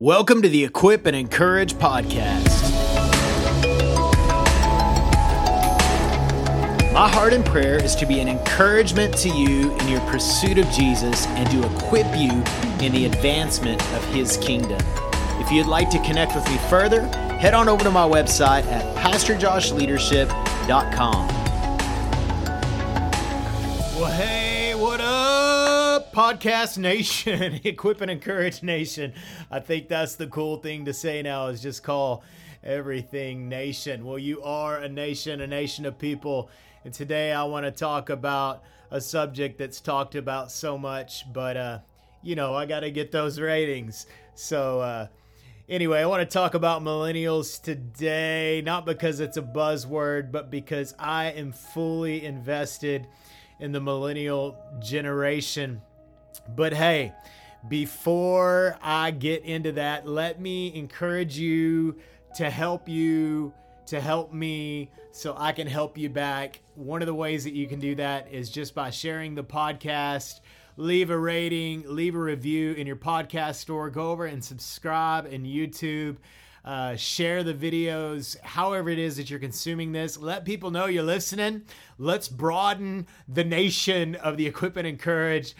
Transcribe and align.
Welcome 0.00 0.42
to 0.42 0.48
the 0.48 0.62
Equip 0.62 1.06
and 1.06 1.16
Encourage 1.16 1.74
podcast. 1.74 2.46
My 6.92 7.08
heart 7.08 7.32
and 7.32 7.44
prayer 7.44 7.82
is 7.82 7.96
to 7.96 8.06
be 8.06 8.20
an 8.20 8.28
encouragement 8.28 9.18
to 9.18 9.28
you 9.28 9.76
in 9.76 9.88
your 9.88 9.98
pursuit 10.02 10.58
of 10.58 10.70
Jesus 10.70 11.26
and 11.26 11.50
to 11.50 11.66
equip 11.74 12.06
you 12.16 12.30
in 12.80 12.92
the 12.92 13.06
advancement 13.06 13.82
of 13.94 14.04
His 14.14 14.36
kingdom. 14.36 14.78
If 15.40 15.50
you'd 15.50 15.66
like 15.66 15.90
to 15.90 15.98
connect 16.04 16.36
with 16.36 16.48
me 16.48 16.58
further, 16.70 17.02
head 17.38 17.54
on 17.54 17.68
over 17.68 17.82
to 17.82 17.90
my 17.90 18.08
website 18.08 18.66
at 18.66 18.96
pastorjoshleadership.com. 18.98 21.37
Podcast 26.18 26.78
Nation, 26.78 27.60
Equip 27.64 28.00
and 28.00 28.10
Encourage 28.10 28.60
Nation? 28.64 29.12
I 29.52 29.60
think 29.60 29.86
that's 29.86 30.16
the 30.16 30.26
cool 30.26 30.56
thing 30.56 30.86
to 30.86 30.92
say 30.92 31.22
now 31.22 31.46
is 31.46 31.62
just 31.62 31.84
call 31.84 32.24
everything 32.64 33.48
nation. 33.48 34.04
Well, 34.04 34.18
you 34.18 34.42
are 34.42 34.78
a 34.78 34.88
nation, 34.88 35.40
a 35.42 35.46
nation 35.46 35.86
of 35.86 35.96
people. 35.96 36.50
And 36.84 36.92
today 36.92 37.32
I 37.32 37.44
want 37.44 37.66
to 37.66 37.70
talk 37.70 38.10
about 38.10 38.64
a 38.90 39.00
subject 39.00 39.58
that's 39.58 39.80
talked 39.80 40.16
about 40.16 40.50
so 40.50 40.76
much, 40.76 41.32
but, 41.32 41.56
uh, 41.56 41.78
you 42.20 42.34
know, 42.34 42.52
I 42.52 42.66
got 42.66 42.80
to 42.80 42.90
get 42.90 43.12
those 43.12 43.38
ratings. 43.38 44.06
So, 44.34 44.80
uh, 44.80 45.06
Anyway, 45.68 46.00
I 46.00 46.06
want 46.06 46.28
to 46.28 46.32
talk 46.32 46.54
about 46.54 46.82
millennials 46.82 47.62
today, 47.62 48.62
not 48.64 48.86
because 48.86 49.20
it's 49.20 49.36
a 49.36 49.42
buzzword, 49.42 50.32
but 50.32 50.50
because 50.50 50.94
I 50.98 51.26
am 51.26 51.52
fully 51.52 52.24
invested 52.24 53.06
in 53.60 53.72
the 53.72 53.80
millennial 53.80 54.56
generation. 54.80 55.82
But 56.56 56.72
hey, 56.72 57.12
before 57.68 58.78
I 58.82 59.10
get 59.10 59.44
into 59.44 59.72
that, 59.72 60.06
let 60.06 60.40
me 60.40 60.74
encourage 60.74 61.36
you 61.38 61.96
to 62.36 62.50
help 62.50 62.88
you, 62.88 63.52
to 63.86 64.00
help 64.00 64.32
me, 64.32 64.90
so 65.12 65.34
I 65.36 65.52
can 65.52 65.66
help 65.66 65.98
you 65.98 66.08
back. 66.08 66.60
One 66.74 67.02
of 67.02 67.06
the 67.06 67.14
ways 67.14 67.44
that 67.44 67.54
you 67.54 67.66
can 67.66 67.80
do 67.80 67.94
that 67.96 68.32
is 68.32 68.50
just 68.50 68.74
by 68.74 68.90
sharing 68.90 69.34
the 69.34 69.44
podcast. 69.44 70.40
Leave 70.76 71.10
a 71.10 71.18
rating, 71.18 71.82
leave 71.86 72.14
a 72.14 72.20
review 72.20 72.72
in 72.74 72.86
your 72.86 72.96
podcast 72.96 73.56
store. 73.56 73.90
Go 73.90 74.10
over 74.12 74.26
and 74.26 74.44
subscribe 74.44 75.26
in 75.26 75.42
YouTube. 75.42 76.18
Uh, 76.64 76.94
share 76.96 77.42
the 77.42 77.54
videos, 77.54 78.38
however 78.40 78.90
it 78.90 78.98
is 78.98 79.16
that 79.16 79.30
you're 79.30 79.38
consuming 79.38 79.90
this. 79.92 80.18
Let 80.18 80.44
people 80.44 80.70
know 80.70 80.84
you're 80.84 81.02
listening. 81.02 81.62
Let's 81.96 82.28
broaden 82.28 83.06
the 83.26 83.44
nation 83.44 84.16
of 84.16 84.36
the 84.36 84.46
Equipment 84.46 84.86
and 84.86 84.94
Encourage 84.94 85.54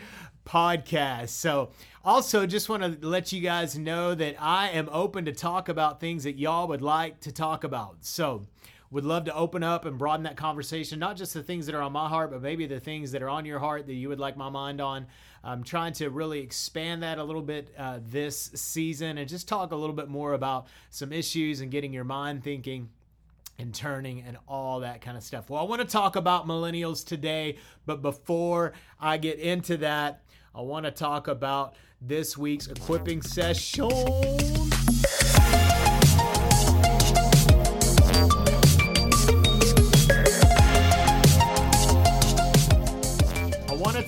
podcast. 0.49 1.29
So, 1.29 1.71
also, 2.05 2.47
just 2.47 2.69
want 2.69 2.83
to 2.83 3.07
let 3.07 3.33
you 3.33 3.41
guys 3.41 3.77
know 3.77 4.15
that 4.15 4.37
I 4.41 4.71
am 4.71 4.89
open 4.91 5.27
to 5.27 5.33
talk 5.33 5.69
about 5.69 6.01
things 6.01 6.25
that 6.25 6.39
y'all 6.39 6.67
would 6.69 6.83
like 6.83 7.21
to 7.21 7.33
talk 7.33 7.65
about. 7.65 7.99
So, 8.01 8.47
would 8.91 9.05
love 9.05 9.25
to 9.25 9.35
open 9.35 9.63
up 9.63 9.85
and 9.85 9.99
broaden 9.99 10.25
that 10.25 10.37
conversation, 10.37 10.99
not 10.99 11.17
just 11.17 11.35
the 11.35 11.43
things 11.43 11.67
that 11.67 11.75
are 11.75 11.83
on 11.83 11.93
my 11.93 12.09
heart, 12.09 12.31
but 12.31 12.41
maybe 12.41 12.67
the 12.67 12.81
things 12.81 13.13
that 13.13 13.23
are 13.23 13.29
on 13.29 13.45
your 13.45 13.59
heart 13.59 13.87
that 13.87 13.95
you 13.95 14.09
would 14.09 14.19
like 14.19 14.37
my 14.37 14.49
mind 14.49 14.81
on. 14.81 15.07
I'm 15.45 15.63
trying 15.63 15.93
to 15.95 16.09
really 16.09 16.41
expand 16.41 17.03
that 17.03 17.19
a 17.19 17.25
little 17.25 17.43
bit 17.43 17.73
uh, 17.77 18.01
this 18.09 18.51
season 18.55 19.19
and 19.19 19.29
just 19.29 19.47
talk 19.47 19.73
a 19.73 19.77
little 19.77 19.95
bit 19.95 20.09
more 20.09 20.33
about 20.33 20.69
some 20.91 21.13
issues 21.13 21.61
and 21.61 21.71
getting 21.71 21.93
your 21.93 22.05
mind 22.05 22.43
thinking 22.43 22.89
and 23.59 23.75
turning 23.75 24.23
and 24.23 24.39
all 24.47 24.81
that 24.81 25.01
kind 25.01 25.17
of 25.17 25.23
stuff. 25.23 25.51
Well, 25.51 25.61
I 25.61 25.65
want 25.65 25.83
to 25.83 25.87
talk 25.87 26.17
about 26.17 26.47
millennials 26.47 27.05
today, 27.05 27.59
but 27.87 28.03
before 28.03 28.73
I 29.01 29.19
get 29.19 29.39
into 29.39 29.77
that, 29.79 30.23
I 30.59 30.61
want 30.61 30.87
to 30.87 30.91
talk 30.91 31.29
about 31.29 31.75
this 32.01 32.37
week's 32.37 32.67
equipping 32.67 33.23
session. 33.23 34.68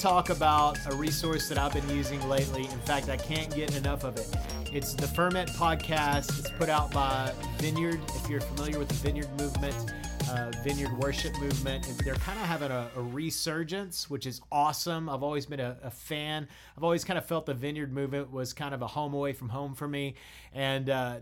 Talk 0.01 0.31
about 0.31 0.79
a 0.91 0.95
resource 0.95 1.47
that 1.51 1.59
I've 1.59 1.75
been 1.75 1.89
using 1.91 2.27
lately. 2.27 2.63
In 2.65 2.81
fact, 2.81 3.11
I 3.11 3.19
can't 3.19 3.55
get 3.55 3.77
enough 3.77 4.03
of 4.03 4.17
it. 4.17 4.35
It's 4.73 4.95
the 4.95 5.07
Ferment 5.07 5.51
podcast. 5.51 6.39
It's 6.39 6.51
put 6.53 6.71
out 6.71 6.91
by 6.91 7.35
Vineyard. 7.59 8.01
If 8.17 8.31
you're 8.31 8.41
familiar 8.41 8.79
with 8.79 8.89
the 8.89 8.95
Vineyard 8.95 9.29
movement, 9.39 9.93
uh, 10.31 10.53
Vineyard 10.65 10.97
worship 10.97 11.39
movement, 11.39 11.87
they're 12.03 12.15
kind 12.15 12.39
of 12.41 12.47
having 12.47 12.71
a, 12.71 12.89
a, 12.97 13.03
resurgence, 13.03 14.09
which 14.09 14.25
is 14.25 14.41
awesome. 14.51 15.11
I've 15.11 15.23
always 15.23 15.45
been 15.45 15.61
a, 15.61 15.77
a, 15.83 15.91
fan. 15.91 16.49
I've 16.79 16.85
always 16.85 17.05
kind 17.05 17.19
of 17.19 17.27
felt 17.27 17.45
the 17.45 17.53
Vineyard 17.53 17.93
movement 17.93 18.33
was 18.33 18.55
kind 18.55 18.73
of 18.73 18.81
a 18.81 18.87
home 18.87 19.13
away 19.13 19.35
from 19.35 19.51
home 19.51 19.75
for 19.75 19.87
me, 19.87 20.15
and 20.55 20.89
uh, 20.89 21.17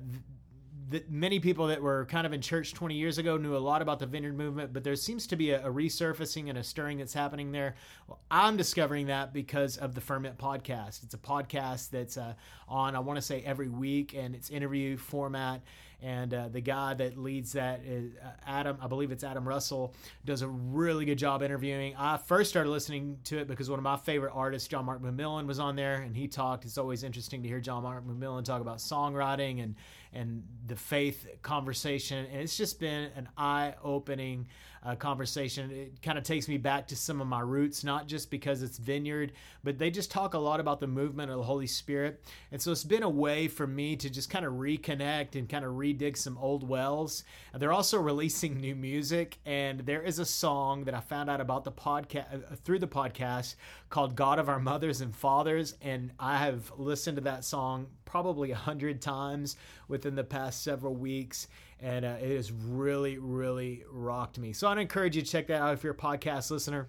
that 0.91 1.10
many 1.10 1.38
people 1.38 1.66
that 1.66 1.82
were 1.82 2.06
kind 2.06 2.26
of 2.26 2.32
in 2.32 2.41
church 2.41 2.72
20 2.72 2.94
years 2.94 3.19
ago 3.19 3.37
knew 3.37 3.56
a 3.56 3.59
lot 3.59 3.82
about 3.82 3.99
the 3.99 4.06
vineyard 4.06 4.37
movement, 4.37 4.72
but 4.72 4.84
there 4.84 4.97
seems 4.97 5.26
to 5.26 5.37
be 5.37 5.50
a, 5.50 5.66
a, 5.66 5.71
resurfacing 5.71 6.49
and 6.49 6.56
a 6.56 6.65
stirring 6.65 6.99
that's 6.99 7.12
happening 7.12 7.53
there. 7.53 7.75
Well, 8.06 8.19
I'm 8.31 8.56
discovering 8.56 9.06
that 9.06 9.32
because 9.32 9.77
of 9.77 9.94
the 9.94 10.00
Ferment 10.00 10.38
podcast. 10.38 11.03
It's 11.03 11.15
a 11.15 11.19
podcast 11.19 11.91
that's 11.91 12.16
uh, 12.16 12.32
on, 12.69 12.97
I 12.97 13.00
want 13.00 13.19
to 13.19 13.22
say, 13.22 13.43
every 13.44 13.69
week, 13.69 14.15
and 14.15 14.34
it's 14.34 14.48
interview 14.48 14.97
format. 14.97 15.60
And 16.00 16.32
uh, 16.32 16.48
the 16.48 16.60
guy 16.60 16.94
that 16.94 17.19
leads 17.19 17.53
that 17.53 17.81
is 17.84 18.12
uh, 18.22 18.28
Adam, 18.47 18.78
I 18.81 18.86
believe 18.86 19.10
it's 19.10 19.25
Adam 19.25 19.47
Russell, 19.47 19.94
does 20.25 20.42
a 20.42 20.48
really 20.48 21.04
good 21.04 21.19
job 21.19 21.42
interviewing. 21.42 21.94
I 21.98 22.19
first 22.19 22.50
started 22.50 22.70
listening 22.70 23.19
to 23.25 23.38
it 23.38 23.48
because 23.48 23.69
one 23.69 23.81
of 23.81 23.82
my 23.82 23.97
favorite 23.97 24.32
artists, 24.32 24.69
John 24.69 24.84
Mark 24.84 25.03
McMillan, 25.03 25.47
was 25.47 25.59
on 25.59 25.75
there 25.75 26.03
and 26.03 26.16
he 26.16 26.28
talked. 26.28 26.64
It's 26.64 26.78
always 26.78 27.03
interesting 27.03 27.42
to 27.42 27.48
hear 27.48 27.59
John 27.59 27.82
Mark 27.82 28.06
McMillan 28.06 28.44
talk 28.44 28.60
about 28.60 28.78
songwriting 28.78 29.62
and 29.62 29.75
and 30.12 30.42
the 30.66 30.76
faith 30.76 31.26
conversation. 31.42 32.26
And 32.32 32.41
it's 32.41 32.56
just 32.56 32.80
been 32.80 33.10
an 33.16 33.28
eye 33.36 33.75
opening 33.82 34.47
uh, 34.84 34.94
conversation. 34.94 35.71
It 35.71 36.03
kind 36.03 36.19
of 36.19 36.25
takes 36.25 36.49
me 36.49 36.59
back 36.59 36.89
to 36.89 36.97
some 36.97 37.21
of 37.21 37.27
my 37.27 37.41
roots, 37.41 37.84
not 37.84 38.06
just 38.06 38.31
because 38.31 38.62
it's 38.62 38.78
Vineyard, 38.78 39.33
but 39.65 39.78
they 39.78 39.91
just 39.91 40.11
talk 40.11 40.34
a 40.34 40.39
lot 40.39 40.61
about 40.61 40.81
the 40.81 40.87
movement 40.87 41.31
of 41.31 41.39
the 41.39 41.43
Holy 41.43 41.66
Spirit. 41.66 42.22
And 42.53 42.61
so 42.61 42.72
it's 42.72 42.84
been 42.84 43.03
a 43.03 43.09
way 43.09 43.49
for 43.49 43.66
me 43.66 43.97
to 43.97 44.11
just 44.11 44.31
kind 44.31 44.44
of 44.44 44.55
reconnect 44.55 45.34
and 45.34 45.49
kind 45.49 45.65
of 45.65 45.72
redig 45.72 46.16
some 46.16 46.39
old 46.39 46.69
wells. 46.69 47.25
They're 47.55 47.72
also 47.72 47.99
releasing 48.00 48.61
new 48.61 48.75
music, 48.75 49.39
and 49.44 49.81
there 49.81 50.03
is 50.03 50.19
a 50.19 50.25
song 50.25 50.84
that 50.84 50.95
I 50.95 51.00
found 51.00 51.31
out 51.31 51.41
about 51.41 51.65
the 51.65 51.72
podcast 51.72 52.34
uh, 52.34 52.56
through 52.65 52.78
the 52.78 52.89
podcast 52.89 53.55
called 53.91 54.16
"God 54.16 54.38
of 54.38 54.49
Our 54.49 54.60
Mothers 54.60 55.00
and 55.00 55.15
Fathers," 55.15 55.75
and 55.81 56.12
I 56.19 56.38
have 56.38 56.72
listened 56.76 57.16
to 57.16 57.25
that 57.25 57.44
song 57.44 57.87
probably 58.04 58.50
a 58.50 58.56
hundred 58.56 59.03
times 59.03 59.56
within 59.88 60.15
the 60.15 60.25
past 60.25 60.62
several 60.62 60.94
weeks 60.94 61.49
and 61.81 62.04
uh, 62.04 62.16
it 62.21 62.34
has 62.34 62.50
really, 62.50 63.19
really 63.19 63.84
rocked 63.91 64.38
me. 64.38 64.53
So 64.53 64.69
I'd 64.69 64.78
encourage 64.78 65.16
you 65.16 65.22
to 65.22 65.31
check 65.31 65.47
that 65.48 65.60
out 65.60 65.75
if 65.75 65.84
you're 65.84 65.93
a 65.93 65.97
podcast 65.97 66.50
listener. 66.50 66.88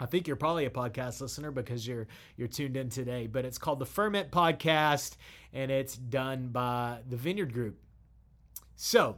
I 0.00 0.06
think 0.06 0.26
you're 0.26 0.36
probably 0.36 0.66
a 0.66 0.70
podcast 0.70 1.20
listener 1.20 1.50
because 1.50 1.86
you're 1.86 2.06
you're 2.36 2.48
tuned 2.48 2.76
in 2.76 2.88
today. 2.88 3.26
But 3.26 3.44
it's 3.44 3.58
called 3.58 3.80
the 3.80 3.86
Ferment 3.86 4.30
Podcast, 4.30 5.16
and 5.52 5.70
it's 5.70 5.96
done 5.96 6.48
by 6.48 7.00
the 7.08 7.16
Vineyard 7.16 7.52
Group. 7.52 7.78
So 8.76 9.16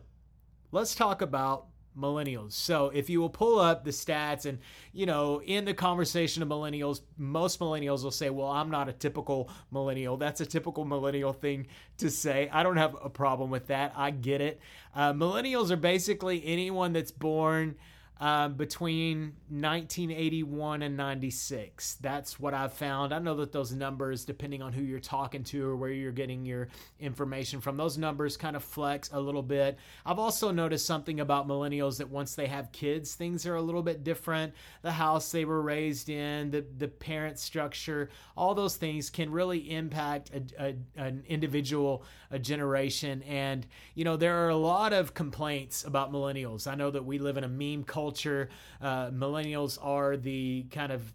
let's 0.72 0.94
talk 0.94 1.20
about 1.20 1.66
millennials. 1.98 2.52
So 2.52 2.90
if 2.94 3.10
you 3.10 3.20
will 3.20 3.30
pull 3.30 3.58
up 3.58 3.84
the 3.84 3.90
stats 3.90 4.46
and 4.46 4.58
you 4.92 5.06
know 5.06 5.42
in 5.42 5.64
the 5.64 5.74
conversation 5.74 6.42
of 6.42 6.48
millennials, 6.48 7.00
most 7.18 7.60
millennials 7.60 8.04
will 8.04 8.10
say, 8.10 8.30
"Well, 8.30 8.48
I'm 8.48 8.70
not 8.70 8.88
a 8.88 8.92
typical 8.92 9.50
millennial." 9.70 10.16
That's 10.16 10.40
a 10.40 10.46
typical 10.46 10.84
millennial 10.84 11.32
thing 11.32 11.66
to 11.98 12.10
say. 12.10 12.48
I 12.52 12.62
don't 12.62 12.76
have 12.76 12.96
a 13.02 13.10
problem 13.10 13.50
with 13.50 13.66
that. 13.68 13.92
I 13.96 14.10
get 14.10 14.40
it. 14.40 14.60
Uh, 14.94 15.12
millennials 15.12 15.70
are 15.70 15.76
basically 15.76 16.44
anyone 16.44 16.92
that's 16.92 17.12
born 17.12 17.76
um, 18.20 18.53
between 18.53 19.32
1981 19.48 20.82
and 20.82 20.94
96. 20.94 21.94
That's 22.03 22.38
what 22.38 22.53
I've 22.53 22.75
found. 22.75 23.14
I 23.14 23.19
know 23.19 23.34
that 23.36 23.50
those 23.50 23.72
numbers, 23.72 24.26
depending 24.26 24.60
on 24.60 24.75
who 24.75 24.82
you're 24.82 25.00
talking 25.00 25.42
to 25.44 25.66
or 25.66 25.75
where 25.75 25.91
you're 25.91 26.12
getting 26.12 26.44
your 26.44 26.69
information 26.98 27.62
from, 27.62 27.78
those 27.78 27.97
numbers 27.97 28.36
kind 28.36 28.56
of 28.56 28.62
flex 28.62 29.09
a 29.15 29.18
little 29.18 29.42
bit. 29.42 29.78
I've 30.04 30.18
also 30.18 30.50
noticed 30.50 30.84
something 30.84 31.21
about 31.21 31.48
millennials 31.48 31.97
that 31.97 32.10
once 32.10 32.34
they 32.34 32.47
have 32.47 32.71
kids, 32.72 33.15
things 33.15 33.47
are 33.47 33.54
a 33.54 33.62
little 33.62 33.83
bit 33.83 34.04
different. 34.04 34.53
The 34.83 34.92
house 34.92 35.33
they 35.33 35.47
were 35.47 35.62
raised 35.62 36.10
in, 36.10 36.50
the, 36.50 36.66
the 36.77 36.89
parent 36.89 37.39
structure, 37.39 38.10
all 38.36 38.54
those 38.54 38.77
things 38.77 39.09
can 39.09 39.33
really 39.33 39.71
impact 39.71 40.30
a, 40.34 40.62
a, 40.62 40.74
an 41.00 41.24
individual, 41.27 42.04
a 42.30 42.39
generation. 42.39 43.22
And, 43.22 43.66
you 43.94 44.04
know, 44.04 44.18
there 44.18 44.44
are 44.44 44.50
a 44.50 44.56
lot 44.56 44.92
of 44.92 45.15
complaints 45.15 45.84
about 45.84 46.12
millennials. 46.12 46.66
I 46.66 46.74
know 46.74 46.91
that 46.91 47.06
we 47.06 47.18
live 47.18 47.39
in 47.39 47.44
a 47.44 47.48
meme 47.48 47.84
culture 47.84 48.09
culture. 48.10 48.48
Uh, 48.80 49.10
millennials 49.10 49.78
are 49.80 50.16
the 50.16 50.65
kind 50.71 50.91
of 50.92 51.15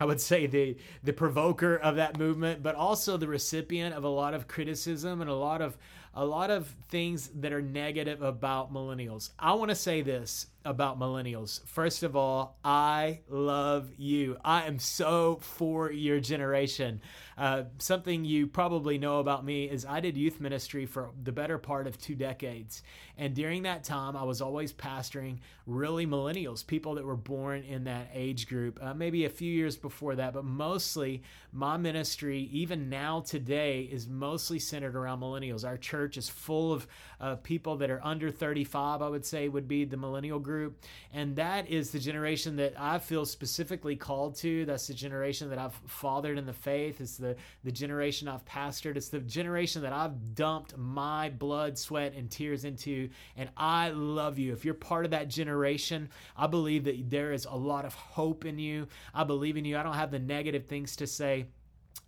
I 0.00 0.04
would 0.04 0.20
say 0.20 0.46
the 0.46 0.76
the 1.02 1.12
provoker 1.12 1.76
of 1.76 1.96
that 1.96 2.18
movement, 2.18 2.62
but 2.62 2.74
also 2.74 3.16
the 3.16 3.28
recipient 3.28 3.94
of 3.94 4.04
a 4.04 4.08
lot 4.08 4.34
of 4.34 4.48
criticism 4.48 5.20
and 5.20 5.30
a 5.30 5.34
lot 5.34 5.60
of 5.60 5.76
a 6.14 6.24
lot 6.24 6.50
of 6.50 6.74
things 6.88 7.30
that 7.36 7.52
are 7.52 7.62
negative 7.62 8.22
about 8.22 8.72
millennials. 8.72 9.30
I 9.38 9.54
want 9.54 9.70
to 9.70 9.74
say 9.74 10.02
this. 10.02 10.46
about 10.64 10.98
millennials. 10.98 11.64
First 11.66 12.02
of 12.02 12.16
all, 12.16 12.56
I 12.64 13.20
love 13.28 13.90
you. 13.96 14.36
I 14.44 14.64
am 14.66 14.78
so 14.78 15.38
for 15.40 15.90
your 15.90 16.20
generation. 16.20 17.00
Uh, 17.36 17.64
something 17.78 18.24
you 18.24 18.46
probably 18.46 18.98
know 18.98 19.18
about 19.18 19.44
me 19.44 19.64
is 19.64 19.84
I 19.84 20.00
did 20.00 20.16
youth 20.16 20.40
ministry 20.40 20.86
for 20.86 21.10
the 21.22 21.32
better 21.32 21.58
part 21.58 21.86
of 21.86 21.98
two 21.98 22.14
decades. 22.14 22.82
And 23.16 23.34
during 23.34 23.62
that 23.64 23.84
time, 23.84 24.16
I 24.16 24.22
was 24.22 24.40
always 24.40 24.72
pastoring 24.72 25.38
really 25.66 26.06
millennials, 26.06 26.66
people 26.66 26.94
that 26.94 27.04
were 27.04 27.16
born 27.16 27.62
in 27.62 27.84
that 27.84 28.10
age 28.12 28.48
group, 28.48 28.78
uh, 28.82 28.94
maybe 28.94 29.24
a 29.24 29.30
few 29.30 29.52
years 29.52 29.76
before 29.76 30.16
that. 30.16 30.34
But 30.34 30.44
mostly, 30.44 31.22
my 31.52 31.76
ministry, 31.76 32.48
even 32.52 32.88
now 32.88 33.20
today, 33.20 33.82
is 33.90 34.08
mostly 34.08 34.58
centered 34.58 34.96
around 34.96 35.20
millennials. 35.20 35.66
Our 35.66 35.76
church 35.76 36.01
is 36.08 36.28
full 36.28 36.72
of 36.72 36.86
uh, 37.20 37.36
people 37.36 37.76
that 37.76 37.90
are 37.90 38.00
under 38.02 38.30
35, 38.30 39.02
I 39.02 39.08
would 39.08 39.24
say, 39.24 39.48
would 39.48 39.68
be 39.68 39.84
the 39.84 39.96
millennial 39.96 40.38
group. 40.38 40.80
And 41.12 41.36
that 41.36 41.68
is 41.68 41.90
the 41.90 41.98
generation 41.98 42.56
that 42.56 42.74
I 42.78 42.98
feel 42.98 43.24
specifically 43.24 43.96
called 43.96 44.34
to. 44.36 44.64
That's 44.64 44.88
the 44.88 44.94
generation 44.94 45.48
that 45.50 45.58
I've 45.58 45.74
fathered 45.86 46.38
in 46.38 46.46
the 46.46 46.52
faith. 46.52 47.00
It's 47.00 47.16
the, 47.16 47.36
the 47.64 47.72
generation 47.72 48.28
I've 48.28 48.44
pastored. 48.44 48.96
It's 48.96 49.08
the 49.08 49.20
generation 49.20 49.82
that 49.82 49.92
I've 49.92 50.34
dumped 50.34 50.76
my 50.76 51.30
blood, 51.30 51.78
sweat, 51.78 52.14
and 52.14 52.30
tears 52.30 52.64
into. 52.64 53.08
And 53.36 53.50
I 53.56 53.90
love 53.90 54.38
you. 54.38 54.52
If 54.52 54.64
you're 54.64 54.74
part 54.74 55.04
of 55.04 55.12
that 55.12 55.28
generation, 55.28 56.08
I 56.36 56.46
believe 56.46 56.84
that 56.84 57.10
there 57.10 57.32
is 57.32 57.44
a 57.44 57.56
lot 57.56 57.84
of 57.84 57.94
hope 57.94 58.44
in 58.44 58.58
you. 58.58 58.88
I 59.14 59.24
believe 59.24 59.56
in 59.56 59.64
you. 59.64 59.76
I 59.76 59.82
don't 59.82 59.94
have 59.94 60.10
the 60.10 60.18
negative 60.18 60.66
things 60.66 60.96
to 60.96 61.06
say. 61.06 61.46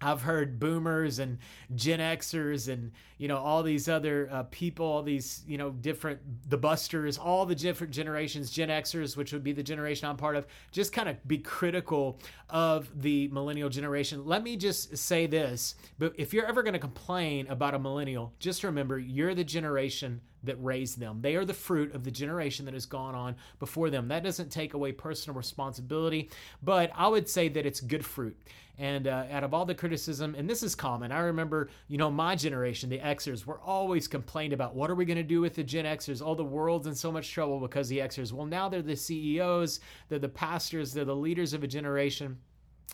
I've 0.05 0.23
heard 0.23 0.61
boomers 0.61 1.19
and 1.19 1.39
Gen 1.75 1.99
Xers 1.99 2.71
and 2.71 2.93
you 3.17 3.27
know 3.27 3.39
all 3.39 3.63
these 3.63 3.89
other 3.89 4.29
uh, 4.31 4.43
people, 4.51 4.85
all 4.85 5.03
these 5.03 5.43
you 5.47 5.57
know 5.57 5.71
different 5.71 6.21
the 6.51 6.59
busters, 6.59 7.17
all 7.17 7.47
the 7.47 7.55
different 7.55 7.93
generations, 7.93 8.51
Gen 8.51 8.69
Xers, 8.69 9.17
which 9.17 9.33
would 9.33 9.43
be 9.43 9.53
the 9.53 9.63
generation 9.63 10.09
I'm 10.09 10.17
part 10.17 10.37
of, 10.37 10.47
just 10.73 10.93
kind 10.93 11.09
of 11.09 11.27
be 11.27 11.39
critical 11.39 12.19
of 12.51 12.91
the 13.03 13.29
millennial 13.29 13.71
generation. 13.71 14.27
Let 14.27 14.43
me 14.43 14.57
just 14.57 14.97
say 14.99 15.27
this: 15.27 15.75
but 15.99 16.13
if 16.19 16.35
you're 16.35 16.47
ever 16.47 16.63
going 16.63 16.75
to 16.75 16.79
complain 16.79 17.47
about 17.49 17.75
a 17.75 17.79
millennial, 17.79 18.35
just 18.39 18.63
remember 18.63 18.99
you're 18.99 19.35
the 19.35 19.45
generation 19.45 20.21
that 20.45 20.63
raised 20.63 20.99
them. 20.99 21.21
They 21.23 21.37
are 21.37 21.45
the 21.45 21.55
fruit 21.55 21.95
of 21.95 22.05
the 22.05 22.11
generation 22.11 22.67
that 22.67 22.75
has 22.75 22.87
gone 22.87 23.15
on 23.15 23.37
before 23.59 23.91
them. 23.91 24.09
That 24.09 24.23
doesn't 24.23 24.51
take 24.51 24.75
away 24.75 24.93
personal 24.93 25.37
responsibility, 25.37 26.31
but 26.63 26.91
I 26.95 27.09
would 27.09 27.29
say 27.29 27.49
that 27.49 27.65
it's 27.67 27.81
good 27.81 28.05
fruit. 28.05 28.37
And 28.79 29.07
uh, 29.07 29.27
out 29.31 29.45
of 29.45 29.55
all 29.55 29.65
the 29.65 29.75
criticism, 29.75 30.35
and 30.35 30.51
this 30.51 30.63
is 30.63 30.75
common, 30.75 31.13
I 31.13 31.21
remember, 31.21 31.69
you 31.87 31.97
know, 31.97 32.11
my 32.11 32.35
generation, 32.35 32.91
the 32.91 32.99
Xers, 32.99 33.47
were 33.47 33.61
always 33.61 34.09
complained 34.09 34.53
about 34.53 34.75
what 34.75 34.91
are 34.91 34.97
we 34.97 35.05
going 35.05 35.17
to 35.17 35.23
do 35.23 35.41
with 35.41 35.55
the 35.55 35.63
Gen 35.63 35.85
Xers? 35.85 36.21
Oh, 36.25 36.35
the 36.35 36.45
world's 36.45 36.89
in 36.89 36.95
so 36.95 37.13
much 37.13 37.31
trouble 37.31 37.61
because 37.61 37.89
the 37.89 37.99
Xers. 37.99 38.33
Well, 38.33 38.47
now 38.47 38.69
they're 38.69 38.83
the 38.83 38.97
CEOs, 38.97 39.79
they're 40.09 40.19
the 40.19 40.29
pastors, 40.29 40.93
they're 40.93 41.05
the 41.05 41.15
leaders 41.15 41.53
of 41.53 41.63
a 41.63 41.69
generation. 41.69 42.39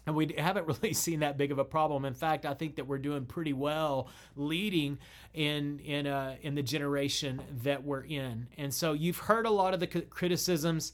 And 0.07 0.15
we 0.15 0.35
haven't 0.37 0.67
really 0.83 0.93
seen 0.93 1.21
that 1.21 1.39
big 1.39 1.51
of 1.51 1.59
a 1.59 1.65
problem. 1.65 2.05
In 2.05 2.15
fact, 2.15 2.45
I 2.45 2.53
think 2.53 2.77
that 2.77 2.87
we're 2.87 2.99
doing 2.99 3.25
pretty 3.25 3.53
well 3.55 4.09
leading 4.37 4.99
in 5.33 5.79
in 5.81 6.07
uh, 6.07 6.37
in 6.43 6.55
the 6.55 6.63
generation 6.63 7.41
that 7.63 7.85
we're 7.85 8.05
in. 8.05 8.49
And 8.59 8.73
so 8.73 8.93
you've 8.93 9.19
heard 9.19 9.47
a 9.47 9.51
lot 9.51 9.73
of 9.73 9.81
the 9.81 9.87
criticisms 9.87 10.93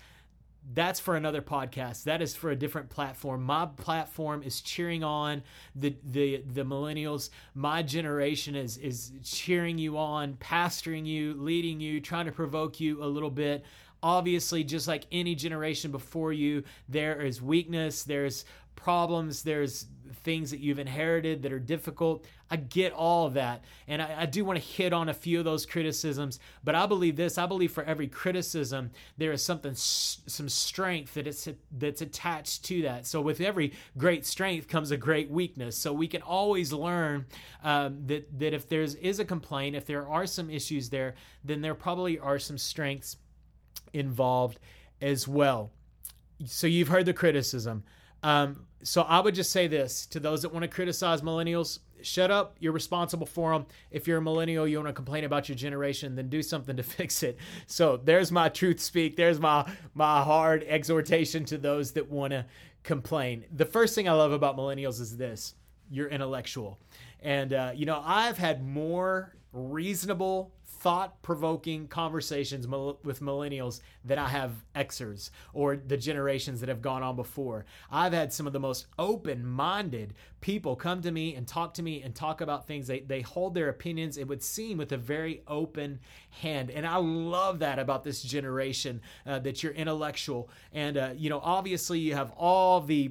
that's 0.74 0.98
for 0.98 1.16
another 1.16 1.42
podcast. 1.42 2.04
That 2.04 2.20
is 2.20 2.34
for 2.34 2.50
a 2.50 2.56
different 2.56 2.88
platform. 2.90 3.44
My 3.44 3.66
platform 3.66 4.42
is 4.42 4.60
cheering 4.60 5.04
on 5.04 5.42
the 5.74 5.96
the 6.02 6.42
the 6.52 6.64
millennials. 6.64 7.30
My 7.54 7.82
generation 7.82 8.56
is 8.56 8.76
is 8.78 9.12
cheering 9.22 9.78
you 9.78 9.96
on, 9.96 10.34
pastoring 10.34 11.06
you, 11.06 11.34
leading 11.34 11.80
you, 11.80 12.00
trying 12.00 12.26
to 12.26 12.32
provoke 12.32 12.80
you 12.80 13.02
a 13.02 13.06
little 13.06 13.30
bit. 13.30 13.64
Obviously, 14.02 14.64
just 14.64 14.88
like 14.88 15.06
any 15.10 15.34
generation 15.34 15.90
before 15.90 16.32
you, 16.32 16.64
there 16.88 17.22
is 17.22 17.40
weakness, 17.40 18.02
there's 18.02 18.44
problems, 18.74 19.42
there's 19.42 19.86
things 20.26 20.50
that 20.50 20.58
you've 20.58 20.80
inherited 20.80 21.40
that 21.42 21.52
are 21.52 21.60
difficult. 21.60 22.26
I 22.50 22.56
get 22.56 22.92
all 22.92 23.26
of 23.26 23.34
that. 23.34 23.62
And 23.86 24.02
I, 24.02 24.22
I 24.22 24.26
do 24.26 24.44
want 24.44 24.58
to 24.58 24.64
hit 24.64 24.92
on 24.92 25.08
a 25.08 25.14
few 25.14 25.38
of 25.38 25.44
those 25.44 25.64
criticisms, 25.64 26.40
but 26.64 26.74
I 26.74 26.84
believe 26.86 27.14
this 27.14 27.38
I 27.38 27.46
believe 27.46 27.70
for 27.70 27.84
every 27.84 28.08
criticism, 28.08 28.90
there 29.16 29.30
is 29.30 29.40
something, 29.40 29.74
some 29.74 30.48
strength 30.48 31.14
that 31.14 31.28
it's, 31.28 31.48
that's 31.70 32.02
attached 32.02 32.64
to 32.64 32.82
that. 32.82 33.06
So 33.06 33.20
with 33.20 33.40
every 33.40 33.72
great 33.96 34.26
strength 34.26 34.66
comes 34.66 34.90
a 34.90 34.96
great 34.96 35.30
weakness. 35.30 35.78
So 35.78 35.92
we 35.92 36.08
can 36.08 36.22
always 36.22 36.72
learn 36.72 37.26
um, 37.62 38.02
that, 38.06 38.38
that 38.40 38.52
if 38.52 38.68
there 38.68 38.82
is 38.82 39.20
a 39.20 39.24
complaint, 39.24 39.76
if 39.76 39.86
there 39.86 40.08
are 40.08 40.26
some 40.26 40.50
issues 40.50 40.90
there, 40.90 41.14
then 41.44 41.60
there 41.60 41.76
probably 41.76 42.18
are 42.18 42.40
some 42.40 42.58
strengths 42.58 43.16
involved 43.92 44.58
as 45.00 45.28
well. 45.28 45.70
So 46.44 46.66
you've 46.66 46.88
heard 46.88 47.06
the 47.06 47.14
criticism. 47.14 47.84
Um, 48.24 48.66
so 48.86 49.02
I 49.02 49.18
would 49.18 49.34
just 49.34 49.50
say 49.50 49.66
this 49.66 50.06
to 50.06 50.20
those 50.20 50.42
that 50.42 50.52
want 50.52 50.62
to 50.62 50.68
criticize 50.68 51.20
millennials 51.20 51.80
shut 52.02 52.30
up. 52.30 52.56
You're 52.60 52.72
responsible 52.72 53.26
for 53.26 53.52
them. 53.52 53.66
If 53.90 54.06
you're 54.06 54.18
a 54.18 54.22
millennial, 54.22 54.68
you 54.68 54.76
want 54.78 54.88
to 54.88 54.92
complain 54.92 55.24
about 55.24 55.48
your 55.48 55.56
generation, 55.56 56.14
then 56.14 56.28
do 56.28 56.40
something 56.40 56.76
to 56.76 56.82
fix 56.84 57.22
it. 57.24 57.36
So 57.66 57.96
there's 57.96 58.30
my 58.30 58.48
truth 58.48 58.80
speak. 58.80 59.16
There's 59.16 59.40
my 59.40 59.68
my 59.94 60.22
hard 60.22 60.64
exhortation 60.68 61.44
to 61.46 61.58
those 61.58 61.92
that 61.92 62.08
want 62.08 62.30
to 62.32 62.46
complain. 62.84 63.44
The 63.54 63.64
first 63.64 63.94
thing 63.94 64.08
I 64.08 64.12
love 64.12 64.30
about 64.30 64.56
millennials 64.56 65.00
is 65.00 65.16
this: 65.16 65.54
you're 65.90 66.08
intellectual, 66.08 66.78
and 67.20 67.52
uh, 67.52 67.72
you 67.74 67.86
know 67.86 68.00
I've 68.04 68.38
had 68.38 68.64
more 68.64 69.34
reasonable 69.52 70.52
thought 70.86 71.20
provoking 71.20 71.88
conversations 71.88 72.64
with 73.02 73.18
millennials 73.18 73.80
that 74.04 74.18
I 74.18 74.28
have 74.28 74.52
Xers 74.76 75.30
or 75.52 75.76
the 75.76 75.96
generations 75.96 76.60
that 76.60 76.68
have 76.68 76.80
gone 76.80 77.02
on 77.02 77.16
before. 77.16 77.64
I've 77.90 78.12
had 78.12 78.32
some 78.32 78.46
of 78.46 78.52
the 78.52 78.60
most 78.60 78.86
open 78.96 79.44
minded 79.44 80.14
people 80.40 80.76
come 80.76 81.02
to 81.02 81.10
me 81.10 81.34
and 81.34 81.44
talk 81.44 81.74
to 81.74 81.82
me 81.82 82.02
and 82.04 82.14
talk 82.14 82.40
about 82.40 82.68
things. 82.68 82.86
They, 82.86 83.00
they 83.00 83.20
hold 83.22 83.54
their 83.54 83.68
opinions, 83.68 84.16
it 84.16 84.28
would 84.28 84.44
seem, 84.44 84.78
with 84.78 84.92
a 84.92 84.96
very 84.96 85.42
open 85.48 85.98
hand. 86.30 86.70
And 86.70 86.86
I 86.86 86.98
love 86.98 87.58
that 87.58 87.80
about 87.80 88.04
this 88.04 88.22
generation 88.22 89.00
uh, 89.26 89.40
that 89.40 89.64
you're 89.64 89.72
intellectual. 89.72 90.50
And, 90.72 90.96
uh, 90.96 91.10
you 91.16 91.30
know, 91.30 91.40
obviously 91.42 91.98
you 91.98 92.14
have 92.14 92.30
all 92.36 92.80
the 92.80 93.10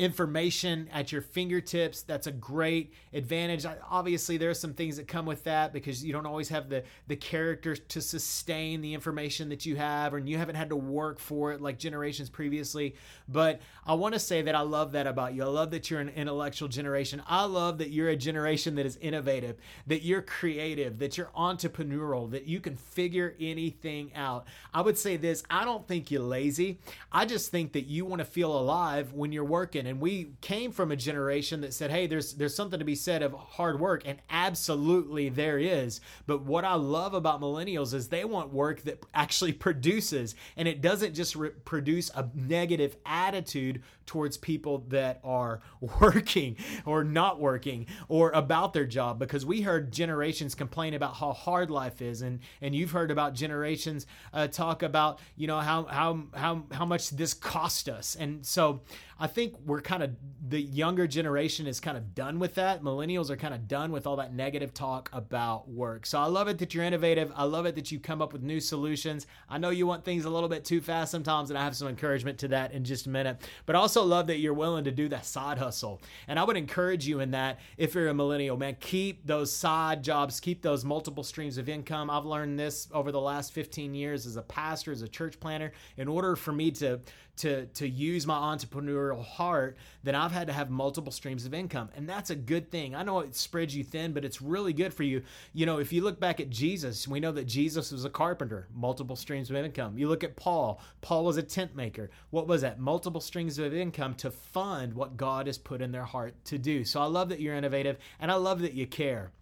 information 0.00 0.88
at 0.94 1.12
your 1.12 1.20
fingertips. 1.20 2.00
That's 2.00 2.26
a 2.26 2.32
great 2.32 2.94
advantage. 3.12 3.66
Obviously, 3.88 4.38
there 4.38 4.48
are 4.48 4.54
some 4.54 4.72
things 4.72 4.96
that 4.96 5.06
come 5.06 5.26
with 5.26 5.44
that 5.44 5.74
because 5.74 6.02
you 6.02 6.10
don't 6.10 6.24
always 6.24 6.48
have 6.48 6.70
the 6.70 6.84
the 7.06 7.16
character 7.16 7.76
to 7.76 8.00
sustain 8.00 8.80
the 8.80 8.94
information 8.94 9.50
that 9.50 9.66
you 9.66 9.76
have, 9.76 10.14
and 10.14 10.26
you 10.26 10.38
haven't 10.38 10.54
had 10.54 10.70
to 10.70 10.76
work 10.76 11.20
for 11.20 11.52
it 11.52 11.60
like 11.60 11.78
generations 11.78 12.30
previously. 12.30 12.94
But 13.28 13.60
I 13.86 13.92
want 13.92 14.14
to 14.14 14.18
say 14.18 14.40
that 14.40 14.54
I 14.54 14.62
love 14.62 14.92
that 14.92 15.06
about 15.06 15.34
you. 15.34 15.42
I 15.42 15.48
love 15.48 15.70
that 15.72 15.90
you're 15.90 16.00
an 16.00 16.08
intellectual 16.08 16.68
generation. 16.68 17.22
I 17.28 17.44
love 17.44 17.76
that 17.78 17.90
you're 17.90 18.08
a 18.08 18.16
generation 18.16 18.76
that 18.76 18.86
is 18.86 18.96
innovative, 18.96 19.58
that 19.86 20.02
you're 20.02 20.22
creative, 20.22 20.98
that 21.00 21.18
you're 21.18 21.30
entrepreneurial, 21.36 22.30
that 22.30 22.46
you 22.46 22.60
can 22.60 22.76
figure 22.76 23.34
anything 23.38 24.14
out. 24.14 24.46
I 24.72 24.80
would 24.80 24.96
say 24.96 25.18
this: 25.18 25.42
I 25.50 25.66
don't 25.66 25.86
think 25.86 26.10
you're 26.10 26.22
lazy. 26.22 26.78
I 27.12 27.26
just 27.26 27.50
think 27.50 27.72
that 27.72 27.86
you 27.86 28.06
want 28.06 28.20
to 28.20 28.24
feel 28.24 28.58
alive 28.58 29.12
when 29.12 29.30
you're 29.30 29.44
working 29.44 29.89
and 29.90 30.00
we 30.00 30.34
came 30.40 30.70
from 30.70 30.92
a 30.92 30.96
generation 30.96 31.62
that 31.62 31.74
said, 31.74 31.90
"Hey, 31.90 32.06
there's 32.06 32.34
there's 32.34 32.54
something 32.54 32.78
to 32.78 32.84
be 32.84 32.94
said 32.94 33.22
of 33.22 33.32
hard 33.32 33.80
work," 33.80 34.02
and 34.06 34.20
absolutely 34.30 35.28
there 35.28 35.58
is. 35.58 36.00
But 36.28 36.42
what 36.42 36.64
I 36.64 36.74
love 36.74 37.12
about 37.12 37.40
millennials 37.40 37.92
is 37.92 38.08
they 38.08 38.24
want 38.24 38.52
work 38.52 38.82
that 38.82 39.04
actually 39.14 39.52
produces, 39.66 40.36
and 40.56 40.68
it 40.68 40.80
doesn't 40.80 41.14
just 41.14 41.34
re- 41.34 41.50
produce 41.64 42.08
a 42.14 42.28
negative 42.34 42.96
attitude 43.04 43.82
towards 44.10 44.36
people 44.36 44.84
that 44.88 45.20
are 45.22 45.60
working 46.00 46.56
or 46.84 47.04
not 47.04 47.38
working 47.38 47.86
or 48.08 48.32
about 48.32 48.72
their 48.72 48.84
job. 48.84 49.20
Because 49.20 49.46
we 49.46 49.60
heard 49.60 49.92
generations 49.92 50.56
complain 50.56 50.94
about 50.94 51.14
how 51.14 51.32
hard 51.32 51.70
life 51.70 52.02
is, 52.02 52.20
and 52.20 52.40
and 52.60 52.74
you've 52.74 52.90
heard 52.90 53.12
about 53.12 53.34
generations 53.34 54.06
uh, 54.34 54.48
talk 54.48 54.82
about 54.82 55.20
you 55.36 55.46
know 55.46 55.60
how 55.60 55.84
how 55.84 56.24
how 56.34 56.64
how 56.72 56.84
much 56.84 57.10
this 57.10 57.32
cost 57.32 57.88
us, 57.88 58.16
and 58.16 58.44
so 58.44 58.80
I 59.22 59.26
think 59.26 59.54
we're 59.66 59.82
kind 59.82 60.02
of 60.02 60.12
the 60.48 60.60
younger 60.60 61.06
generation 61.06 61.66
is 61.66 61.78
kind 61.78 61.98
of 61.98 62.14
done 62.14 62.38
with 62.38 62.54
that. 62.54 62.82
Millennials 62.82 63.28
are 63.28 63.36
kind 63.36 63.52
of 63.52 63.68
done 63.68 63.92
with 63.92 64.06
all 64.06 64.16
that 64.16 64.32
negative 64.32 64.72
talk 64.72 65.10
about 65.12 65.68
work. 65.68 66.06
So 66.06 66.18
I 66.18 66.24
love 66.24 66.48
it 66.48 66.56
that 66.58 66.72
you're 66.72 66.84
innovative. 66.84 67.30
I 67.36 67.44
love 67.44 67.66
it 67.66 67.74
that 67.74 67.92
you 67.92 68.00
come 68.00 68.22
up 68.22 68.32
with 68.32 68.42
new 68.42 68.60
solutions. 68.60 69.26
I 69.46 69.58
know 69.58 69.68
you 69.68 69.86
want 69.86 70.06
things 70.06 70.24
a 70.24 70.30
little 70.30 70.48
bit 70.48 70.64
too 70.64 70.80
fast 70.80 71.12
sometimes, 71.12 71.50
and 71.50 71.58
I 71.58 71.62
have 71.62 71.76
some 71.76 71.86
encouragement 71.86 72.38
to 72.38 72.48
that 72.48 72.72
in 72.72 72.82
just 72.82 73.06
a 73.06 73.10
minute. 73.10 73.42
But 73.66 73.76
I 73.76 73.80
also 74.00 74.08
love 74.08 74.28
that 74.28 74.38
you're 74.38 74.54
willing 74.54 74.84
to 74.84 74.90
do 74.90 75.08
that 75.08 75.26
side 75.26 75.58
hustle. 75.58 76.00
And 76.26 76.38
I 76.38 76.44
would 76.44 76.56
encourage 76.56 77.06
you 77.06 77.20
in 77.20 77.32
that 77.32 77.60
if 77.76 77.94
you're 77.94 78.08
a 78.08 78.14
millennial, 78.14 78.56
man, 78.56 78.76
keep 78.80 79.26
those 79.26 79.52
side 79.52 80.02
jobs, 80.02 80.40
keep 80.40 80.62
those 80.62 80.84
multiple 80.86 81.22
streams 81.22 81.58
of 81.58 81.68
income. 81.68 82.08
I've 82.08 82.24
learned 82.24 82.58
this 82.58 82.88
over 82.92 83.12
the 83.12 83.20
last 83.20 83.52
15 83.52 83.94
years 83.94 84.24
as 84.24 84.36
a 84.36 84.42
pastor, 84.42 84.90
as 84.90 85.02
a 85.02 85.08
church 85.08 85.38
planter. 85.38 85.72
In 85.98 86.08
order 86.08 86.34
for 86.34 86.52
me 86.52 86.70
to 86.72 87.00
to 87.40 87.66
to 87.66 87.88
use 87.88 88.26
my 88.26 88.34
entrepreneurial 88.34 89.24
heart, 89.24 89.76
then 90.02 90.14
I've 90.14 90.32
had 90.32 90.46
to 90.46 90.52
have 90.52 90.70
multiple 90.70 91.12
streams 91.12 91.46
of 91.46 91.54
income, 91.54 91.90
and 91.96 92.08
that's 92.08 92.30
a 92.30 92.34
good 92.34 92.70
thing. 92.70 92.94
I 92.94 93.02
know 93.02 93.20
it 93.20 93.34
spreads 93.34 93.74
you 93.74 93.84
thin, 93.84 94.12
but 94.12 94.24
it's 94.24 94.40
really 94.40 94.72
good 94.72 94.94
for 94.94 95.02
you. 95.02 95.22
You 95.52 95.66
know, 95.66 95.78
if 95.78 95.92
you 95.92 96.02
look 96.02 96.20
back 96.20 96.40
at 96.40 96.50
Jesus, 96.50 97.08
we 97.08 97.20
know 97.20 97.32
that 97.32 97.46
Jesus 97.46 97.92
was 97.92 98.04
a 98.04 98.10
carpenter, 98.10 98.68
multiple 98.74 99.16
streams 99.16 99.50
of 99.50 99.56
income. 99.56 99.98
You 99.98 100.08
look 100.08 100.24
at 100.24 100.36
Paul, 100.36 100.80
Paul 101.00 101.24
was 101.24 101.36
a 101.36 101.42
tent 101.42 101.74
maker. 101.74 102.10
What 102.30 102.46
was 102.46 102.60
that? 102.62 102.78
Multiple 102.78 103.20
streams 103.20 103.58
of 103.58 103.74
income 103.74 104.14
to 104.16 104.30
fund 104.30 104.94
what 104.94 105.16
God 105.16 105.46
has 105.46 105.58
put 105.58 105.82
in 105.82 105.92
their 105.92 106.04
heart 106.04 106.34
to 106.46 106.58
do. 106.58 106.84
So 106.84 107.00
I 107.00 107.06
love 107.06 107.28
that 107.30 107.40
you're 107.40 107.54
innovative, 107.54 107.98
and 108.20 108.30
I 108.30 108.34
love 108.34 108.60
that 108.60 108.74
you 108.74 108.86
care 108.86 109.32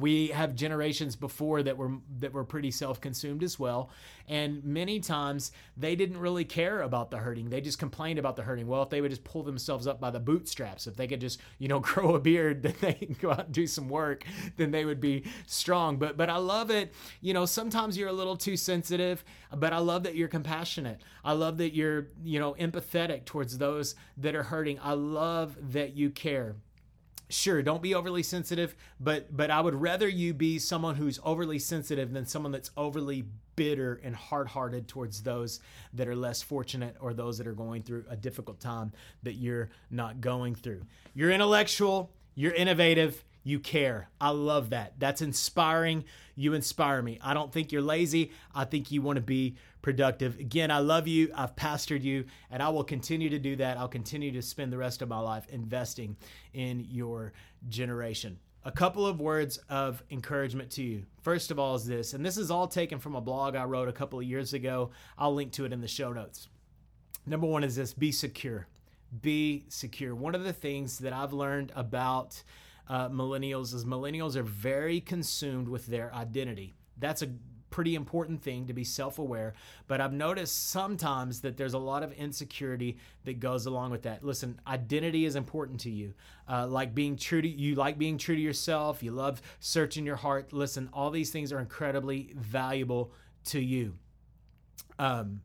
we 0.00 0.28
have 0.28 0.54
generations 0.54 1.16
before 1.16 1.62
that 1.62 1.76
were 1.76 1.92
that 2.20 2.32
were 2.32 2.44
pretty 2.44 2.70
self-consumed 2.70 3.42
as 3.42 3.58
well. 3.58 3.90
And 4.28 4.62
many 4.62 5.00
times 5.00 5.52
they 5.76 5.96
didn't 5.96 6.18
really 6.18 6.44
care 6.44 6.82
about 6.82 7.10
the 7.10 7.18
hurting. 7.18 7.48
They 7.48 7.60
just 7.60 7.78
complained 7.78 8.18
about 8.18 8.36
the 8.36 8.42
hurting. 8.42 8.66
Well 8.66 8.82
if 8.82 8.90
they 8.90 9.00
would 9.00 9.10
just 9.10 9.24
pull 9.24 9.42
themselves 9.42 9.86
up 9.86 10.00
by 10.00 10.10
the 10.10 10.20
bootstraps 10.20 10.86
if 10.86 10.96
they 10.96 11.06
could 11.06 11.20
just 11.20 11.40
you 11.58 11.68
know 11.68 11.80
grow 11.88 12.14
a 12.14 12.20
beard 12.20 12.62
then 12.62 12.74
they 12.80 12.94
can 12.94 13.16
go 13.20 13.30
out 13.30 13.46
and 13.46 13.54
do 13.54 13.66
some 13.66 13.88
work 13.88 14.24
then 14.56 14.70
they 14.70 14.84
would 14.84 15.00
be 15.00 15.24
strong. 15.46 15.96
But 15.96 16.16
but 16.16 16.30
i 16.30 16.36
love 16.36 16.70
it. 16.70 16.94
You 17.20 17.34
know 17.34 17.46
sometimes 17.46 17.96
you're 17.96 18.08
a 18.08 18.12
little 18.12 18.36
too 18.36 18.56
sensitive 18.56 19.24
but 19.56 19.72
i 19.72 19.78
love 19.78 20.04
that 20.04 20.14
you're 20.14 20.28
compassionate. 20.28 21.00
I 21.24 21.32
love 21.32 21.58
that 21.58 21.74
you're 21.74 22.08
you 22.22 22.38
know 22.38 22.54
empathetic 22.54 23.24
towards 23.24 23.58
those 23.58 23.94
that 24.18 24.34
are 24.34 24.44
hurting. 24.44 24.78
I 24.82 24.92
love 24.92 25.56
that 25.72 25.94
you 25.94 26.10
care 26.10 26.56
sure 27.28 27.62
don't 27.62 27.82
be 27.82 27.94
overly 27.94 28.22
sensitive 28.22 28.74
but 29.00 29.36
but 29.36 29.50
i 29.50 29.60
would 29.60 29.74
rather 29.74 30.08
you 30.08 30.32
be 30.32 30.58
someone 30.58 30.94
who's 30.94 31.20
overly 31.24 31.58
sensitive 31.58 32.12
than 32.12 32.24
someone 32.24 32.52
that's 32.52 32.70
overly 32.76 33.24
bitter 33.56 34.00
and 34.04 34.14
hard-hearted 34.14 34.86
towards 34.86 35.22
those 35.22 35.60
that 35.92 36.08
are 36.08 36.16
less 36.16 36.42
fortunate 36.42 36.96
or 37.00 37.12
those 37.12 37.38
that 37.38 37.46
are 37.46 37.52
going 37.52 37.82
through 37.82 38.04
a 38.08 38.16
difficult 38.16 38.60
time 38.60 38.92
that 39.22 39.34
you're 39.34 39.68
not 39.90 40.20
going 40.20 40.54
through 40.54 40.82
you're 41.14 41.30
intellectual 41.30 42.10
you're 42.34 42.54
innovative 42.54 43.24
you 43.48 43.58
care. 43.58 44.10
I 44.20 44.28
love 44.28 44.70
that. 44.70 44.92
That's 44.98 45.22
inspiring. 45.22 46.04
You 46.36 46.52
inspire 46.52 47.00
me. 47.00 47.18
I 47.22 47.32
don't 47.32 47.50
think 47.50 47.72
you're 47.72 47.80
lazy. 47.80 48.30
I 48.54 48.66
think 48.66 48.90
you 48.90 49.00
want 49.00 49.16
to 49.16 49.22
be 49.22 49.56
productive. 49.82 50.38
Again, 50.38 50.70
I 50.70 50.78
love 50.78 51.06
you. 51.06 51.30
I've 51.34 51.56
pastored 51.56 52.02
you, 52.02 52.24
and 52.50 52.62
I 52.62 52.68
will 52.68 52.84
continue 52.84 53.30
to 53.30 53.38
do 53.38 53.56
that. 53.56 53.76
I'll 53.76 53.88
continue 53.88 54.32
to 54.32 54.42
spend 54.42 54.72
the 54.72 54.78
rest 54.78 55.02
of 55.02 55.08
my 55.08 55.18
life 55.18 55.46
investing 55.48 56.16
in 56.52 56.86
your 56.88 57.32
generation. 57.68 58.38
A 58.64 58.72
couple 58.72 59.06
of 59.06 59.20
words 59.20 59.58
of 59.70 60.02
encouragement 60.10 60.70
to 60.72 60.82
you. 60.82 61.04
First 61.22 61.50
of 61.50 61.58
all, 61.58 61.74
is 61.74 61.86
this, 61.86 62.12
and 62.12 62.24
this 62.24 62.36
is 62.36 62.50
all 62.50 62.66
taken 62.66 62.98
from 62.98 63.14
a 63.14 63.20
blog 63.20 63.56
I 63.56 63.64
wrote 63.64 63.88
a 63.88 63.92
couple 63.92 64.18
of 64.18 64.24
years 64.24 64.52
ago. 64.52 64.90
I'll 65.16 65.34
link 65.34 65.52
to 65.52 65.64
it 65.64 65.72
in 65.72 65.80
the 65.80 65.88
show 65.88 66.12
notes. 66.12 66.48
Number 67.24 67.46
one 67.46 67.64
is 67.64 67.76
this 67.76 67.94
be 67.94 68.12
secure. 68.12 68.66
Be 69.22 69.64
secure. 69.68 70.14
One 70.14 70.34
of 70.34 70.44
the 70.44 70.52
things 70.52 70.98
that 70.98 71.12
I've 71.12 71.32
learned 71.32 71.72
about 71.74 72.42
uh, 72.88 73.08
millennials 73.08 73.74
is 73.74 73.84
millennials 73.84 74.36
are 74.36 74.42
very 74.42 75.00
consumed 75.00 75.68
with 75.68 75.86
their 75.86 76.12
identity. 76.14 76.74
That's 76.98 77.22
a 77.22 77.28
pretty 77.70 77.94
important 77.94 78.42
thing 78.42 78.66
to 78.66 78.72
be 78.72 78.84
self 78.84 79.18
aware. 79.18 79.54
But 79.86 80.00
I've 80.00 80.12
noticed 80.12 80.70
sometimes 80.70 81.40
that 81.42 81.56
there's 81.56 81.74
a 81.74 81.78
lot 81.78 82.02
of 82.02 82.12
insecurity 82.12 82.98
that 83.24 83.40
goes 83.40 83.66
along 83.66 83.90
with 83.90 84.02
that. 84.02 84.24
Listen, 84.24 84.60
identity 84.66 85.24
is 85.24 85.36
important 85.36 85.80
to 85.80 85.90
you. 85.90 86.14
Uh, 86.48 86.66
like 86.66 86.94
being 86.94 87.16
true 87.16 87.42
to 87.42 87.48
you, 87.48 87.74
like 87.74 87.98
being 87.98 88.18
true 88.18 88.34
to 88.36 88.40
yourself. 88.40 89.02
You 89.02 89.12
love 89.12 89.42
searching 89.60 90.06
your 90.06 90.16
heart. 90.16 90.52
Listen, 90.52 90.88
all 90.92 91.10
these 91.10 91.30
things 91.30 91.52
are 91.52 91.60
incredibly 91.60 92.32
valuable 92.36 93.12
to 93.46 93.60
you. 93.60 93.94
Um, 94.98 95.42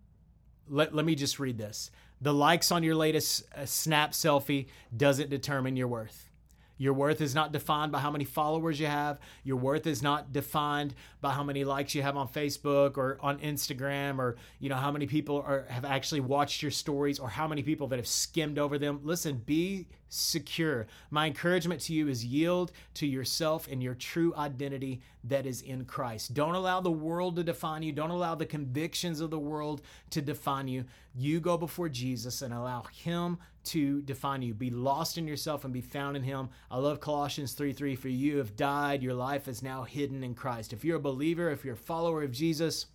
let, 0.68 0.94
let 0.94 1.06
me 1.06 1.16
just 1.16 1.40
read 1.40 1.58
this. 1.58 1.92
The 2.22 2.34
likes 2.34 2.72
on 2.72 2.84
your 2.84 2.96
latest 2.96 3.44
uh, 3.56 3.66
snap 3.66 4.12
selfie 4.12 4.68
doesn't 4.96 5.30
determine 5.30 5.76
your 5.76 5.88
worth. 5.88 6.30
Your 6.78 6.94
worth 6.94 7.22
is 7.22 7.36
not 7.36 7.52
defined 7.52 7.92
by 7.92 8.00
how 8.00 8.12
many 8.12 8.26
followers 8.26 8.80
you 8.80 8.88
have. 8.88 9.20
Your 9.44 9.58
worth 9.58 9.88
is 9.88 10.02
not 10.02 10.34
defined 10.34 10.96
by 11.22 11.32
how 11.32 11.44
many 11.44 11.64
likes 11.64 11.94
you 11.94 12.02
have 12.02 12.18
on 12.18 12.28
Facebook 12.28 12.98
or 12.98 13.18
on 13.22 13.40
Instagram 13.40 14.20
or 14.20 14.36
you 14.60 14.70
know 14.70 14.76
how 14.76 14.92
many 14.92 15.06
people 15.06 15.44
are 15.46 15.66
have 15.70 15.86
actually 15.86 16.22
watched 16.22 16.62
your 16.62 16.72
stories 16.72 17.20
or 17.20 17.30
how 17.30 17.48
many 17.48 17.64
people 17.64 17.88
that 17.88 17.98
have 17.98 18.08
skimmed 18.08 18.58
over 18.58 18.78
them. 18.78 19.00
Listen, 19.04 19.42
be 19.46 19.88
secure. 20.10 20.86
My 21.10 21.26
encouragement 21.28 21.82
to 21.82 21.94
you 21.94 22.08
is 22.08 22.24
yield 22.24 22.72
to 22.96 23.08
yourself 23.08 23.68
and 23.70 23.82
your 23.82 23.96
true 23.96 24.34
identity 24.36 25.02
that 25.24 25.46
is 25.46 25.62
in 25.62 25.86
Christ. 25.86 26.34
Don't 26.34 26.54
allow 26.56 26.82
the 26.82 26.92
world 26.92 27.36
to 27.38 27.44
define 27.44 27.82
you. 27.82 27.92
Don't 27.92 28.12
allow 28.12 28.36
the 28.36 28.46
convictions 28.46 29.22
of 29.22 29.32
the 29.32 29.40
world 29.40 29.82
to 30.12 30.22
define 30.22 30.68
you. 30.68 30.86
You 31.16 31.40
go 31.40 31.58
before 31.58 31.90
Jesus 31.90 32.42
and 32.42 32.54
allow 32.54 32.84
him 32.84 33.40
to 33.66 34.02
define 34.02 34.42
you. 34.42 34.54
Be 34.54 34.70
lost 34.70 35.18
in 35.18 35.28
yourself 35.28 35.64
and 35.64 35.74
be 35.74 35.82
found 35.82 36.18
in 36.18 36.24
him. 36.24 36.50
I 36.70 36.78
love 36.78 37.00
Colossians 37.00 37.54
3 37.54 37.74
3. 37.74 37.96
For 37.96 38.10
you 38.10 38.38
have 38.38 38.56
died, 38.56 39.04
your 39.04 39.14
life 39.14 39.48
is 39.48 39.64
now 39.64 39.84
hidden 39.84 40.24
in 40.24 40.36
Christ. 40.36 40.74
If 40.74 40.84
you're 40.84 40.98
a 40.98 41.02
believer, 41.02 41.50
if 41.50 41.64
you're 41.64 41.76
a 41.76 41.78
follower 41.78 42.24
of 42.24 42.32
Jesus, 42.32 42.88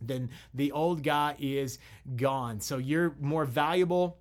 then 0.00 0.30
the 0.52 0.72
old 0.72 1.02
guy 1.02 1.36
is 1.38 1.78
gone. 2.16 2.60
So 2.60 2.78
you're 2.78 3.16
more 3.20 3.44
valuable 3.44 4.18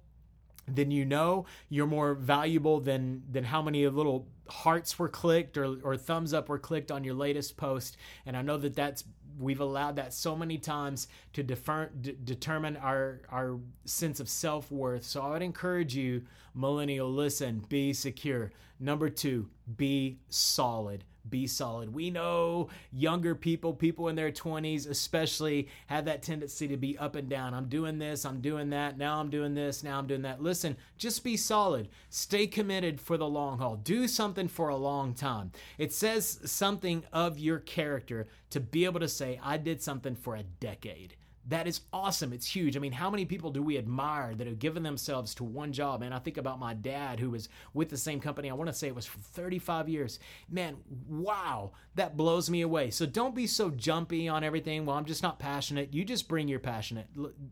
than 0.67 0.91
you 0.91 1.05
know. 1.05 1.45
You're 1.69 1.87
more 1.87 2.13
valuable 2.13 2.79
than 2.79 3.23
than 3.29 3.43
how 3.43 3.61
many 3.61 3.87
little 3.87 4.27
hearts 4.49 4.99
were 4.99 5.09
clicked 5.09 5.57
or, 5.57 5.77
or 5.83 5.97
thumbs 5.97 6.33
up 6.33 6.49
were 6.49 6.59
clicked 6.59 6.91
on 6.91 7.03
your 7.03 7.15
latest 7.15 7.57
post. 7.57 7.97
And 8.25 8.35
I 8.35 8.41
know 8.41 8.57
that 8.57 8.75
that's 8.75 9.03
we've 9.37 9.59
allowed 9.59 9.95
that 9.95 10.13
so 10.13 10.35
many 10.35 10.57
times 10.57 11.07
to 11.33 11.43
defer, 11.43 11.89
d- 12.01 12.17
determine 12.23 12.77
our 12.77 13.21
our 13.29 13.59
sense 13.85 14.19
of 14.19 14.29
self-worth. 14.29 15.03
So 15.03 15.21
i 15.21 15.29
would 15.29 15.41
encourage 15.41 15.95
you 15.95 16.23
millennial 16.53 17.11
listen 17.11 17.65
be 17.69 17.93
secure. 17.93 18.51
Number 18.79 19.09
two 19.09 19.49
be 19.77 20.19
solid 20.29 21.03
be 21.29 21.47
solid. 21.47 21.93
We 21.93 22.09
know 22.09 22.69
younger 22.91 23.35
people, 23.35 23.73
people 23.73 24.07
in 24.09 24.15
their 24.15 24.31
20s 24.31 24.89
especially, 24.89 25.69
have 25.87 26.05
that 26.05 26.23
tendency 26.23 26.67
to 26.67 26.77
be 26.77 26.97
up 26.97 27.15
and 27.15 27.29
down. 27.29 27.53
I'm 27.53 27.69
doing 27.69 27.97
this, 27.97 28.25
I'm 28.25 28.41
doing 28.41 28.69
that, 28.71 28.97
now 28.97 29.19
I'm 29.19 29.29
doing 29.29 29.53
this, 29.53 29.83
now 29.83 29.99
I'm 29.99 30.07
doing 30.07 30.23
that. 30.23 30.41
Listen, 30.41 30.75
just 30.97 31.23
be 31.23 31.37
solid. 31.37 31.89
Stay 32.09 32.47
committed 32.47 32.99
for 32.99 33.17
the 33.17 33.27
long 33.27 33.57
haul. 33.57 33.77
Do 33.77 34.07
something 34.07 34.47
for 34.47 34.69
a 34.69 34.75
long 34.75 35.13
time. 35.13 35.51
It 35.77 35.93
says 35.93 36.39
something 36.45 37.03
of 37.13 37.39
your 37.39 37.59
character 37.59 38.27
to 38.49 38.59
be 38.59 38.85
able 38.85 38.99
to 38.99 39.07
say, 39.07 39.39
I 39.41 39.57
did 39.57 39.81
something 39.81 40.15
for 40.15 40.35
a 40.35 40.43
decade. 40.43 41.15
That 41.47 41.67
is 41.67 41.81
awesome. 41.91 42.31
It's 42.31 42.45
huge. 42.45 42.77
I 42.77 42.79
mean, 42.79 42.93
how 42.93 43.09
many 43.09 43.25
people 43.25 43.51
do 43.51 43.61
we 43.61 43.77
admire 43.77 44.33
that 44.33 44.47
have 44.47 44.59
given 44.59 44.81
themselves 44.81 45.35
to 45.35 45.43
one 45.43 45.73
job? 45.73 46.01
And 46.01 46.13
I 46.13 46.19
think 46.19 46.37
about 46.37 46.59
my 46.59 46.73
dad 46.73 47.19
who 47.19 47.31
was 47.31 47.49
with 47.73 47.89
the 47.89 47.97
same 47.97 48.21
company. 48.21 48.49
I 48.49 48.53
want 48.53 48.69
to 48.69 48.73
say 48.73 48.87
it 48.87 48.95
was 48.95 49.05
for 49.05 49.19
35 49.19 49.89
years. 49.89 50.19
Man, 50.49 50.77
wow, 51.07 51.71
that 51.95 52.15
blows 52.15 52.49
me 52.49 52.61
away. 52.61 52.91
So 52.91 53.05
don't 53.05 53.35
be 53.35 53.45
so 53.45 53.69
jumpy 53.69 54.29
on 54.29 54.43
everything. 54.43 54.85
Well, 54.85 54.95
I'm 54.95 55.05
just 55.05 55.21
not 55.21 55.37
passionate. 55.37 55.93
You 55.93 56.05
just 56.05 56.29
bring 56.29 56.47
your 56.47 56.59
passionate 56.59 57.07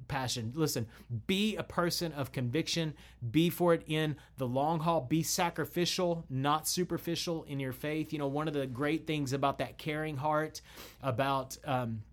passion. 0.08 0.54
Listen, 0.56 0.88
be 1.28 1.58
a 1.58 1.64
person 1.64 2.14
of 2.14 2.32
conviction. 2.32 2.94
Be 3.30 3.50
for 3.50 3.74
it 3.74 3.84
in 3.88 4.16
the 4.38 4.48
long 4.48 4.80
haul. 4.80 5.02
Be 5.02 5.22
sacrificial, 5.22 6.26
not 6.30 6.66
superficial 6.66 7.44
in 7.44 7.60
your 7.60 7.74
faith. 7.74 8.14
You 8.14 8.20
know, 8.20 8.28
one 8.28 8.48
of 8.48 8.54
the 8.54 8.68
great 8.68 9.06
things 9.06 9.34
about 9.34 9.58
that 9.58 9.78
caring 9.78 10.16
heart, 10.16 10.62
about 11.02 11.58
um, 11.66 12.04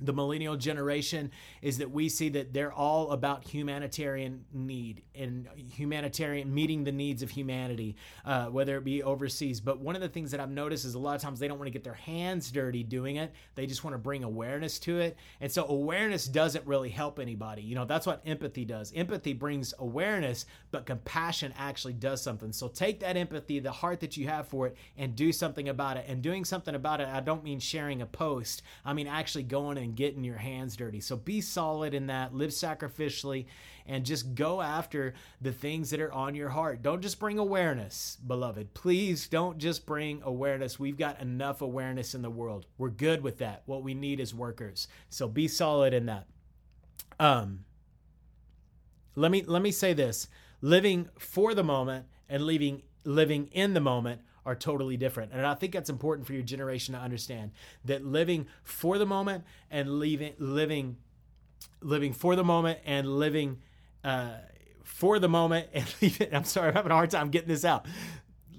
the 0.00 0.12
millennial 0.12 0.56
generation 0.56 1.30
is 1.62 1.78
that 1.78 1.90
we 1.90 2.08
see 2.08 2.28
that 2.30 2.52
they're 2.52 2.72
all 2.72 3.10
about 3.12 3.44
humanitarian 3.44 4.44
need 4.52 5.02
and 5.14 5.48
humanitarian 5.56 6.52
meeting 6.52 6.84
the 6.84 6.92
needs 6.92 7.22
of 7.22 7.30
humanity, 7.30 7.96
uh, 8.24 8.46
whether 8.46 8.76
it 8.76 8.84
be 8.84 9.02
overseas. 9.02 9.60
But 9.60 9.80
one 9.80 9.94
of 9.94 10.00
the 10.00 10.08
things 10.08 10.30
that 10.30 10.40
I've 10.40 10.50
noticed 10.50 10.84
is 10.84 10.94
a 10.94 10.98
lot 10.98 11.14
of 11.14 11.22
times 11.22 11.38
they 11.38 11.48
don't 11.48 11.58
want 11.58 11.66
to 11.66 11.72
get 11.72 11.84
their 11.84 11.94
hands 11.94 12.50
dirty 12.50 12.82
doing 12.82 13.16
it. 13.16 13.32
They 13.54 13.66
just 13.66 13.84
want 13.84 13.94
to 13.94 13.98
bring 13.98 14.24
awareness 14.24 14.78
to 14.80 14.98
it. 15.00 15.16
And 15.40 15.50
so 15.50 15.66
awareness 15.66 16.26
doesn't 16.26 16.66
really 16.66 16.90
help 16.90 17.18
anybody. 17.18 17.62
You 17.62 17.74
know, 17.74 17.84
that's 17.84 18.06
what 18.06 18.22
empathy 18.26 18.64
does. 18.64 18.92
Empathy 18.94 19.32
brings 19.32 19.74
awareness, 19.78 20.46
but 20.70 20.86
compassion 20.86 21.52
actually 21.56 21.94
does 21.94 22.22
something. 22.22 22.52
So 22.52 22.68
take 22.68 23.00
that 23.00 23.16
empathy, 23.16 23.58
the 23.60 23.72
heart 23.72 24.00
that 24.00 24.16
you 24.16 24.26
have 24.28 24.48
for 24.48 24.68
it, 24.68 24.76
and 24.96 25.14
do 25.14 25.32
something 25.32 25.68
about 25.68 25.96
it. 25.96 26.06
And 26.08 26.22
doing 26.22 26.44
something 26.44 26.74
about 26.74 27.00
it, 27.00 27.08
I 27.08 27.20
don't 27.20 27.44
mean 27.44 27.60
sharing 27.60 28.02
a 28.02 28.06
post. 28.06 28.62
I 28.84 28.92
mean 28.92 29.06
actually 29.06 29.44
going 29.44 29.78
and 29.78 29.83
getting 29.92 30.24
your 30.24 30.36
hands 30.36 30.76
dirty. 30.76 31.00
So 31.00 31.16
be 31.16 31.40
solid 31.40 31.94
in 31.94 32.06
that, 32.06 32.34
live 32.34 32.50
sacrificially, 32.50 33.46
and 33.86 34.04
just 34.04 34.34
go 34.34 34.60
after 34.60 35.14
the 35.40 35.52
things 35.52 35.90
that 35.90 36.00
are 36.00 36.12
on 36.12 36.34
your 36.34 36.48
heart. 36.48 36.82
Don't 36.82 37.02
just 37.02 37.20
bring 37.20 37.38
awareness, 37.38 38.16
beloved. 38.26 38.74
Please 38.74 39.28
don't 39.28 39.58
just 39.58 39.84
bring 39.86 40.22
awareness. 40.24 40.78
We've 40.78 40.96
got 40.96 41.20
enough 41.20 41.60
awareness 41.60 42.14
in 42.14 42.22
the 42.22 42.30
world. 42.30 42.66
We're 42.78 42.88
good 42.88 43.22
with 43.22 43.38
that. 43.38 43.62
What 43.66 43.82
we 43.82 43.94
need 43.94 44.20
is 44.20 44.34
workers. 44.34 44.88
So 45.10 45.28
be 45.28 45.48
solid 45.48 45.92
in 45.92 46.06
that. 46.06 46.26
Um, 47.20 47.64
let 49.16 49.30
me 49.30 49.42
let 49.42 49.62
me 49.62 49.70
say 49.70 49.92
this 49.92 50.28
living 50.60 51.08
for 51.18 51.54
the 51.54 51.62
moment 51.62 52.06
and 52.28 52.42
living 52.42 52.82
living 53.04 53.48
in 53.52 53.74
the 53.74 53.80
moment 53.80 54.22
are 54.46 54.54
totally 54.54 54.96
different. 54.96 55.32
And 55.32 55.46
I 55.46 55.54
think 55.54 55.72
that's 55.72 55.90
important 55.90 56.26
for 56.26 56.32
your 56.32 56.42
generation 56.42 56.94
to 56.94 57.00
understand 57.00 57.52
that 57.84 58.04
living 58.04 58.46
for 58.62 58.98
the 58.98 59.06
moment 59.06 59.44
and 59.70 59.98
leaving 59.98 60.34
living 60.38 60.96
living 61.80 62.12
for 62.12 62.36
the 62.36 62.44
moment 62.44 62.78
and 62.84 63.06
living 63.18 63.58
uh, 64.02 64.36
for 64.82 65.18
the 65.18 65.28
moment 65.28 65.68
and 65.72 65.86
leaving. 66.02 66.34
I'm 66.34 66.44
sorry, 66.44 66.68
I'm 66.68 66.74
having 66.74 66.92
a 66.92 66.94
hard 66.94 67.10
time 67.10 67.30
getting 67.30 67.48
this 67.48 67.64
out. 67.64 67.86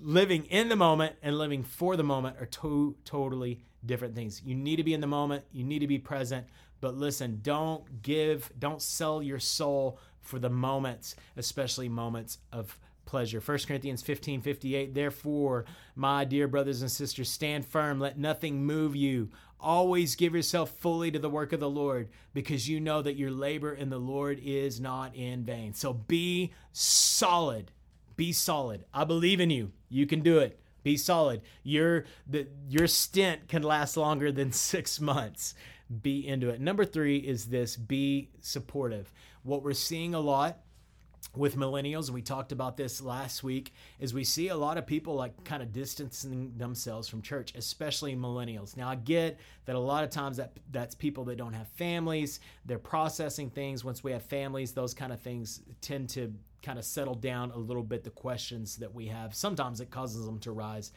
Living 0.02 0.46
in 0.46 0.70
the 0.70 0.76
moment 0.76 1.16
and 1.24 1.38
living 1.38 1.64
for 1.64 1.96
the 1.96 2.04
moment 2.04 2.38
are 2.40 2.46
two 2.46 2.96
totally 3.06 3.62
different 3.86 4.16
things. 4.16 4.42
You 4.44 4.56
need 4.56 4.76
to 4.78 4.84
be 4.84 4.94
in 4.94 5.02
the 5.02 5.08
moment, 5.08 5.44
you 5.52 5.64
need 5.64 5.80
to 5.80 5.88
be 5.88 6.00
present. 6.00 6.48
But 6.82 6.96
listen, 6.96 7.40
don't 7.42 8.02
give, 8.02 8.52
don't 8.60 8.82
sell 8.82 9.24
your 9.24 9.40
soul 9.40 10.00
for 10.20 10.40
the 10.40 10.50
moments, 10.50 11.16
especially 11.38 11.90
moments 11.90 12.40
of 12.52 12.78
pleasure. 13.06 13.40
1 13.40 13.60
Corinthians 13.68 14.02
15 14.02 14.42
58. 14.42 14.94
Therefore, 14.94 15.66
my 15.96 16.26
dear 16.26 16.48
brothers 16.48 16.82
and 16.82 16.92
sisters, 16.92 17.30
stand 17.30 17.66
firm. 17.66 18.00
Let 18.00 18.18
nothing 18.18 18.66
move 18.66 18.96
you. 18.96 19.30
Always 19.60 20.16
give 20.16 20.36
yourself 20.36 20.72
fully 20.78 21.12
to 21.12 21.20
the 21.20 21.30
work 21.30 21.54
of 21.54 21.60
the 21.60 21.70
Lord 21.70 22.10
because 22.34 22.70
you 22.70 22.80
know 22.80 23.02
that 23.02 23.16
your 23.16 23.32
labor 23.32 23.74
in 23.74 23.90
the 23.90 23.98
Lord 23.98 24.40
is 24.44 24.80
not 24.80 25.16
in 25.16 25.44
vain. 25.44 25.74
So 25.74 25.94
be 25.94 26.54
solid. 26.72 27.72
Be 28.16 28.32
solid. 28.32 28.86
I 28.94 29.06
believe 29.06 29.40
in 29.40 29.50
you. 29.50 29.72
You 29.90 30.06
can 30.06 30.22
do 30.22 30.40
it. 30.40 30.60
Be 30.84 30.98
solid. 30.98 31.42
Your 31.64 32.06
the 32.28 32.48
your 32.70 32.88
stint 32.88 33.48
can 33.48 33.64
last 33.64 33.98
longer 33.98 34.32
than 34.32 34.52
6 34.54 35.02
months. 35.02 35.56
Be 36.02 36.28
into 36.28 36.50
it. 36.50 36.62
Number 36.62 36.86
3 36.86 37.18
is 37.18 37.46
this 37.46 37.76
be 37.76 38.30
supportive. 38.42 39.12
What 39.44 39.64
we're 39.64 39.74
seeing 39.74 40.14
a 40.14 40.20
lot 40.20 40.60
with 41.36 41.58
millennials, 41.58 42.06
and 42.06 42.14
we 42.14 42.22
talked 42.22 42.52
about 42.52 42.78
this 42.78 43.02
last 43.02 43.44
week, 43.44 43.74
is 44.00 44.14
we 44.14 44.24
see 44.24 44.48
a 44.50 44.56
lot 44.56 44.78
of 44.78 44.86
people 44.86 45.16
like 45.16 45.44
kind 45.44 45.62
of 45.62 45.74
distancing 45.74 46.54
themselves 46.58 47.08
from 47.08 47.22
church, 47.22 47.54
especially 47.56 48.16
millennials. 48.16 48.78
Now 48.78 48.90
I 48.90 48.96
get 48.96 49.38
that 49.66 49.76
a 49.76 49.80
lot 49.80 50.04
of 50.04 50.10
times 50.10 50.38
that 50.38 50.54
that's 50.72 50.96
people 50.96 51.26
that 51.26 51.38
don't 51.38 51.54
have 51.54 51.68
families, 51.70 52.40
they're 52.66 52.80
processing 52.80 53.50
things. 53.50 53.84
Once 53.84 54.04
we 54.04 54.12
have 54.12 54.24
families, 54.24 54.72
those 54.72 54.94
kind 54.94 55.12
of 55.12 55.20
things 55.20 55.62
tend 55.82 56.10
to 56.10 56.34
kind 56.64 56.80
of 56.80 56.86
settle 56.86 57.16
down 57.16 57.52
a 57.52 57.58
little 57.58 57.84
bit 57.84 58.04
the 58.04 58.10
questions 58.10 58.78
that 58.78 58.94
we 58.94 59.08
have. 59.08 59.36
Sometimes 59.36 59.82
it 59.82 59.92
causes 59.92 60.26
them 60.26 60.40
to 60.40 60.52
rise. 60.52 60.92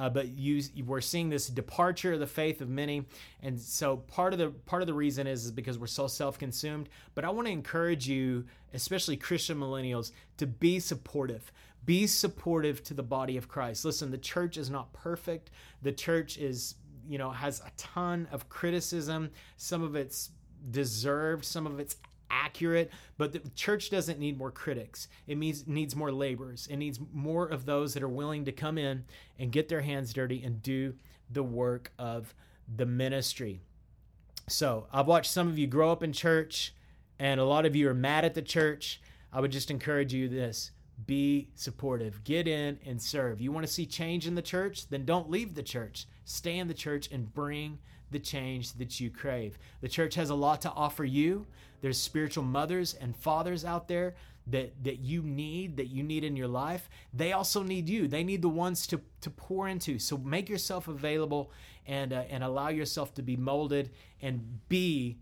Uh, 0.00 0.08
but 0.08 0.28
you, 0.28 0.62
we're 0.86 1.02
seeing 1.02 1.28
this 1.28 1.48
departure 1.48 2.14
of 2.14 2.20
the 2.20 2.26
faith 2.26 2.62
of 2.62 2.70
many, 2.70 3.04
and 3.42 3.60
so 3.60 3.98
part 3.98 4.32
of 4.32 4.38
the 4.38 4.48
part 4.64 4.80
of 4.80 4.86
the 4.86 4.94
reason 4.94 5.26
is, 5.26 5.44
is 5.44 5.50
because 5.50 5.78
we're 5.78 5.86
so 5.86 6.06
self-consumed. 6.06 6.88
But 7.14 7.26
I 7.26 7.28
want 7.28 7.46
to 7.48 7.52
encourage 7.52 8.08
you, 8.08 8.46
especially 8.72 9.18
Christian 9.18 9.58
millennials, 9.58 10.12
to 10.38 10.46
be 10.46 10.80
supportive. 10.80 11.52
Be 11.84 12.06
supportive 12.06 12.82
to 12.84 12.94
the 12.94 13.02
body 13.02 13.36
of 13.36 13.46
Christ. 13.46 13.84
Listen, 13.84 14.10
the 14.10 14.16
church 14.16 14.56
is 14.56 14.70
not 14.70 14.90
perfect. 14.94 15.50
The 15.82 15.92
church 15.92 16.38
is, 16.38 16.76
you 17.06 17.18
know, 17.18 17.30
has 17.30 17.60
a 17.60 17.70
ton 17.76 18.26
of 18.32 18.48
criticism. 18.48 19.30
Some 19.58 19.82
of 19.82 19.96
it's 19.96 20.30
deserved, 20.70 21.44
some 21.44 21.66
of 21.66 21.78
it's 21.78 21.96
accurate, 22.30 22.90
but 23.18 23.32
the 23.32 23.42
church 23.54 23.90
doesn't 23.90 24.18
need 24.18 24.38
more 24.38 24.50
critics. 24.50 25.08
It 25.26 25.38
needs 25.38 25.66
needs 25.66 25.96
more 25.96 26.12
laborers. 26.12 26.66
It 26.70 26.76
needs 26.76 27.00
more 27.12 27.46
of 27.46 27.66
those 27.66 27.94
that 27.94 28.02
are 28.02 28.08
willing 28.08 28.44
to 28.44 28.52
come 28.52 28.78
in 28.78 29.04
and 29.38 29.52
get 29.52 29.68
their 29.68 29.80
hands 29.80 30.12
dirty 30.12 30.42
and 30.42 30.62
do 30.62 30.94
the 31.30 31.42
work 31.42 31.92
of 31.98 32.34
the 32.76 32.86
ministry. 32.86 33.60
So, 34.48 34.86
I've 34.92 35.06
watched 35.06 35.30
some 35.30 35.48
of 35.48 35.58
you 35.58 35.66
grow 35.66 35.92
up 35.92 36.02
in 36.02 36.12
church 36.12 36.74
and 37.18 37.38
a 37.38 37.44
lot 37.44 37.66
of 37.66 37.76
you 37.76 37.88
are 37.88 37.94
mad 37.94 38.24
at 38.24 38.34
the 38.34 38.42
church. 38.42 39.00
I 39.32 39.40
would 39.40 39.52
just 39.52 39.70
encourage 39.70 40.12
you 40.12 40.28
this 40.28 40.72
be 41.06 41.48
supportive. 41.54 42.22
Get 42.24 42.46
in 42.46 42.78
and 42.84 43.00
serve. 43.00 43.40
You 43.40 43.52
want 43.52 43.66
to 43.66 43.72
see 43.72 43.86
change 43.86 44.26
in 44.26 44.34
the 44.34 44.42
church? 44.42 44.88
Then 44.88 45.04
don't 45.04 45.30
leave 45.30 45.54
the 45.54 45.62
church. 45.62 46.06
Stay 46.24 46.58
in 46.58 46.68
the 46.68 46.74
church 46.74 47.08
and 47.10 47.32
bring 47.32 47.78
the 48.10 48.18
change 48.18 48.72
that 48.74 49.00
you 49.00 49.10
crave. 49.10 49.58
The 49.80 49.88
church 49.88 50.14
has 50.16 50.30
a 50.30 50.34
lot 50.34 50.60
to 50.62 50.70
offer 50.70 51.04
you. 51.04 51.46
There's 51.80 51.98
spiritual 51.98 52.44
mothers 52.44 52.94
and 52.94 53.16
fathers 53.16 53.64
out 53.64 53.88
there 53.88 54.14
that 54.46 54.72
that 54.84 55.00
you 55.00 55.22
need 55.22 55.76
that 55.76 55.88
you 55.88 56.02
need 56.02 56.24
in 56.24 56.36
your 56.36 56.48
life. 56.48 56.88
They 57.12 57.32
also 57.32 57.62
need 57.62 57.88
you. 57.88 58.08
They 58.08 58.24
need 58.24 58.42
the 58.42 58.48
ones 58.48 58.86
to 58.88 59.00
to 59.20 59.30
pour 59.30 59.68
into. 59.68 59.98
So 59.98 60.16
make 60.18 60.48
yourself 60.48 60.88
available 60.88 61.50
and 61.86 62.12
uh, 62.12 62.24
and 62.30 62.42
allow 62.42 62.68
yourself 62.68 63.14
to 63.14 63.22
be 63.22 63.36
molded 63.36 63.90
and 64.20 64.60
be 64.68 65.18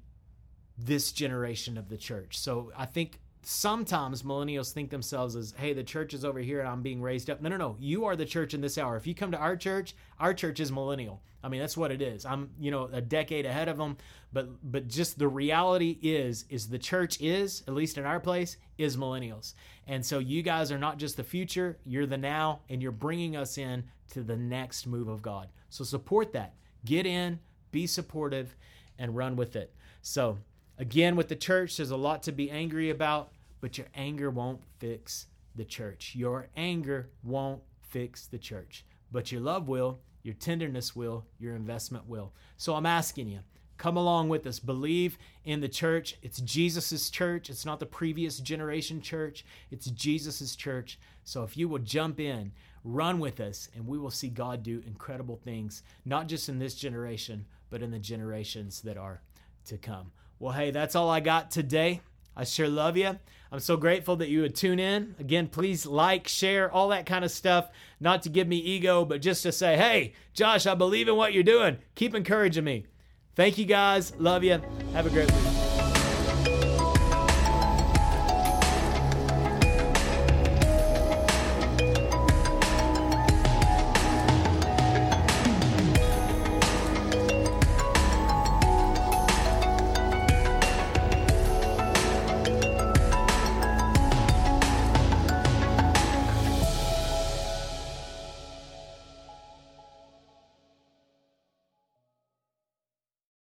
this 0.76 1.12
generation 1.12 1.76
of 1.76 1.88
the 1.88 1.96
church. 1.96 2.38
So 2.38 2.72
I 2.76 2.86
think 2.86 3.20
sometimes 3.48 4.24
millennials 4.24 4.72
think 4.72 4.90
themselves 4.90 5.34
as, 5.34 5.54
hey, 5.56 5.72
the 5.72 5.82
church 5.82 6.12
is 6.12 6.22
over 6.22 6.38
here 6.38 6.60
and 6.60 6.68
I'm 6.68 6.82
being 6.82 7.00
raised 7.00 7.30
up. 7.30 7.40
No, 7.40 7.48
no, 7.48 7.56
no. 7.56 7.76
You 7.80 8.04
are 8.04 8.14
the 8.14 8.26
church 8.26 8.52
in 8.52 8.60
this 8.60 8.76
hour. 8.76 8.94
If 8.94 9.06
you 9.06 9.14
come 9.14 9.32
to 9.32 9.38
our 9.38 9.56
church, 9.56 9.94
our 10.20 10.34
church 10.34 10.60
is 10.60 10.70
millennial. 10.70 11.22
I 11.42 11.48
mean, 11.48 11.58
that's 11.58 11.76
what 11.76 11.90
it 11.90 12.02
is. 12.02 12.26
I'm, 12.26 12.50
you 12.60 12.70
know, 12.70 12.90
a 12.92 13.00
decade 13.00 13.46
ahead 13.46 13.68
of 13.68 13.78
them, 13.78 13.96
but 14.34 14.48
but 14.70 14.88
just 14.88 15.18
the 15.18 15.28
reality 15.28 15.98
is 16.02 16.44
is 16.50 16.68
the 16.68 16.78
church 16.78 17.18
is, 17.22 17.62
at 17.66 17.72
least 17.72 17.96
in 17.96 18.04
our 18.04 18.20
place, 18.20 18.58
is 18.76 18.98
millennials. 18.98 19.54
And 19.86 20.04
so 20.04 20.18
you 20.18 20.42
guys 20.42 20.70
are 20.70 20.78
not 20.78 20.98
just 20.98 21.16
the 21.16 21.24
future, 21.24 21.78
you're 21.86 22.06
the 22.06 22.18
now 22.18 22.60
and 22.68 22.82
you're 22.82 22.92
bringing 22.92 23.34
us 23.34 23.56
in 23.56 23.84
to 24.10 24.22
the 24.22 24.36
next 24.36 24.86
move 24.86 25.08
of 25.08 25.22
God. 25.22 25.48
So 25.70 25.84
support 25.84 26.32
that. 26.34 26.54
Get 26.84 27.06
in, 27.06 27.38
be 27.70 27.86
supportive 27.86 28.56
and 28.98 29.16
run 29.16 29.36
with 29.36 29.56
it. 29.56 29.72
So, 30.02 30.38
Again, 30.78 31.16
with 31.16 31.28
the 31.28 31.36
church, 31.36 31.76
there's 31.76 31.90
a 31.90 31.96
lot 31.96 32.22
to 32.24 32.32
be 32.32 32.50
angry 32.50 32.90
about, 32.90 33.32
but 33.60 33.78
your 33.78 33.88
anger 33.94 34.30
won't 34.30 34.60
fix 34.78 35.26
the 35.54 35.64
church. 35.64 36.14
Your 36.14 36.48
anger 36.56 37.10
won't 37.22 37.62
fix 37.80 38.26
the 38.26 38.38
church, 38.38 38.84
but 39.10 39.32
your 39.32 39.40
love 39.40 39.68
will, 39.68 40.00
your 40.22 40.34
tenderness 40.34 40.94
will, 40.94 41.26
your 41.38 41.54
investment 41.54 42.06
will. 42.06 42.32
So 42.56 42.74
I'm 42.74 42.86
asking 42.86 43.28
you, 43.28 43.40
come 43.78 43.96
along 43.96 44.28
with 44.28 44.46
us. 44.46 44.58
Believe 44.58 45.16
in 45.44 45.60
the 45.60 45.68
church. 45.68 46.16
It's 46.22 46.40
Jesus's 46.40 47.10
church. 47.10 47.48
It's 47.48 47.64
not 47.64 47.80
the 47.80 47.86
previous 47.86 48.38
generation 48.38 49.00
church. 49.00 49.44
It's 49.70 49.86
Jesus's 49.86 50.56
church. 50.56 50.98
So 51.24 51.44
if 51.44 51.56
you 51.56 51.68
will 51.68 51.78
jump 51.78 52.20
in, 52.20 52.52
run 52.84 53.18
with 53.18 53.40
us, 53.40 53.68
and 53.74 53.86
we 53.86 53.98
will 53.98 54.10
see 54.10 54.28
God 54.28 54.62
do 54.62 54.82
incredible 54.86 55.36
things, 55.36 55.82
not 56.04 56.28
just 56.28 56.48
in 56.48 56.58
this 56.58 56.74
generation, 56.74 57.46
but 57.70 57.82
in 57.82 57.90
the 57.90 57.98
generations 57.98 58.80
that 58.82 58.96
are 58.96 59.22
to 59.66 59.78
come. 59.78 60.10
Well, 60.38 60.52
hey, 60.52 60.70
that's 60.70 60.94
all 60.94 61.10
I 61.10 61.20
got 61.20 61.50
today. 61.50 62.00
I 62.38 62.44
sure 62.44 62.68
love 62.68 62.96
you. 62.96 63.18
I'm 63.50 63.58
so 63.58 63.76
grateful 63.76 64.16
that 64.16 64.28
you 64.28 64.42
would 64.42 64.54
tune 64.54 64.78
in. 64.78 65.16
Again, 65.18 65.48
please 65.48 65.84
like, 65.84 66.28
share, 66.28 66.70
all 66.70 66.88
that 66.90 67.04
kind 67.04 67.24
of 67.24 67.32
stuff. 67.32 67.68
Not 67.98 68.22
to 68.22 68.28
give 68.28 68.46
me 68.46 68.58
ego, 68.58 69.04
but 69.04 69.20
just 69.20 69.42
to 69.42 69.50
say, 69.50 69.76
hey, 69.76 70.12
Josh, 70.34 70.66
I 70.66 70.74
believe 70.74 71.08
in 71.08 71.16
what 71.16 71.32
you're 71.32 71.42
doing. 71.42 71.78
Keep 71.96 72.14
encouraging 72.14 72.64
me. 72.64 72.86
Thank 73.34 73.58
you 73.58 73.64
guys. 73.64 74.14
Love 74.18 74.44
you. 74.44 74.62
Have 74.92 75.06
a 75.06 75.10
great 75.10 75.32
week. 75.32 75.57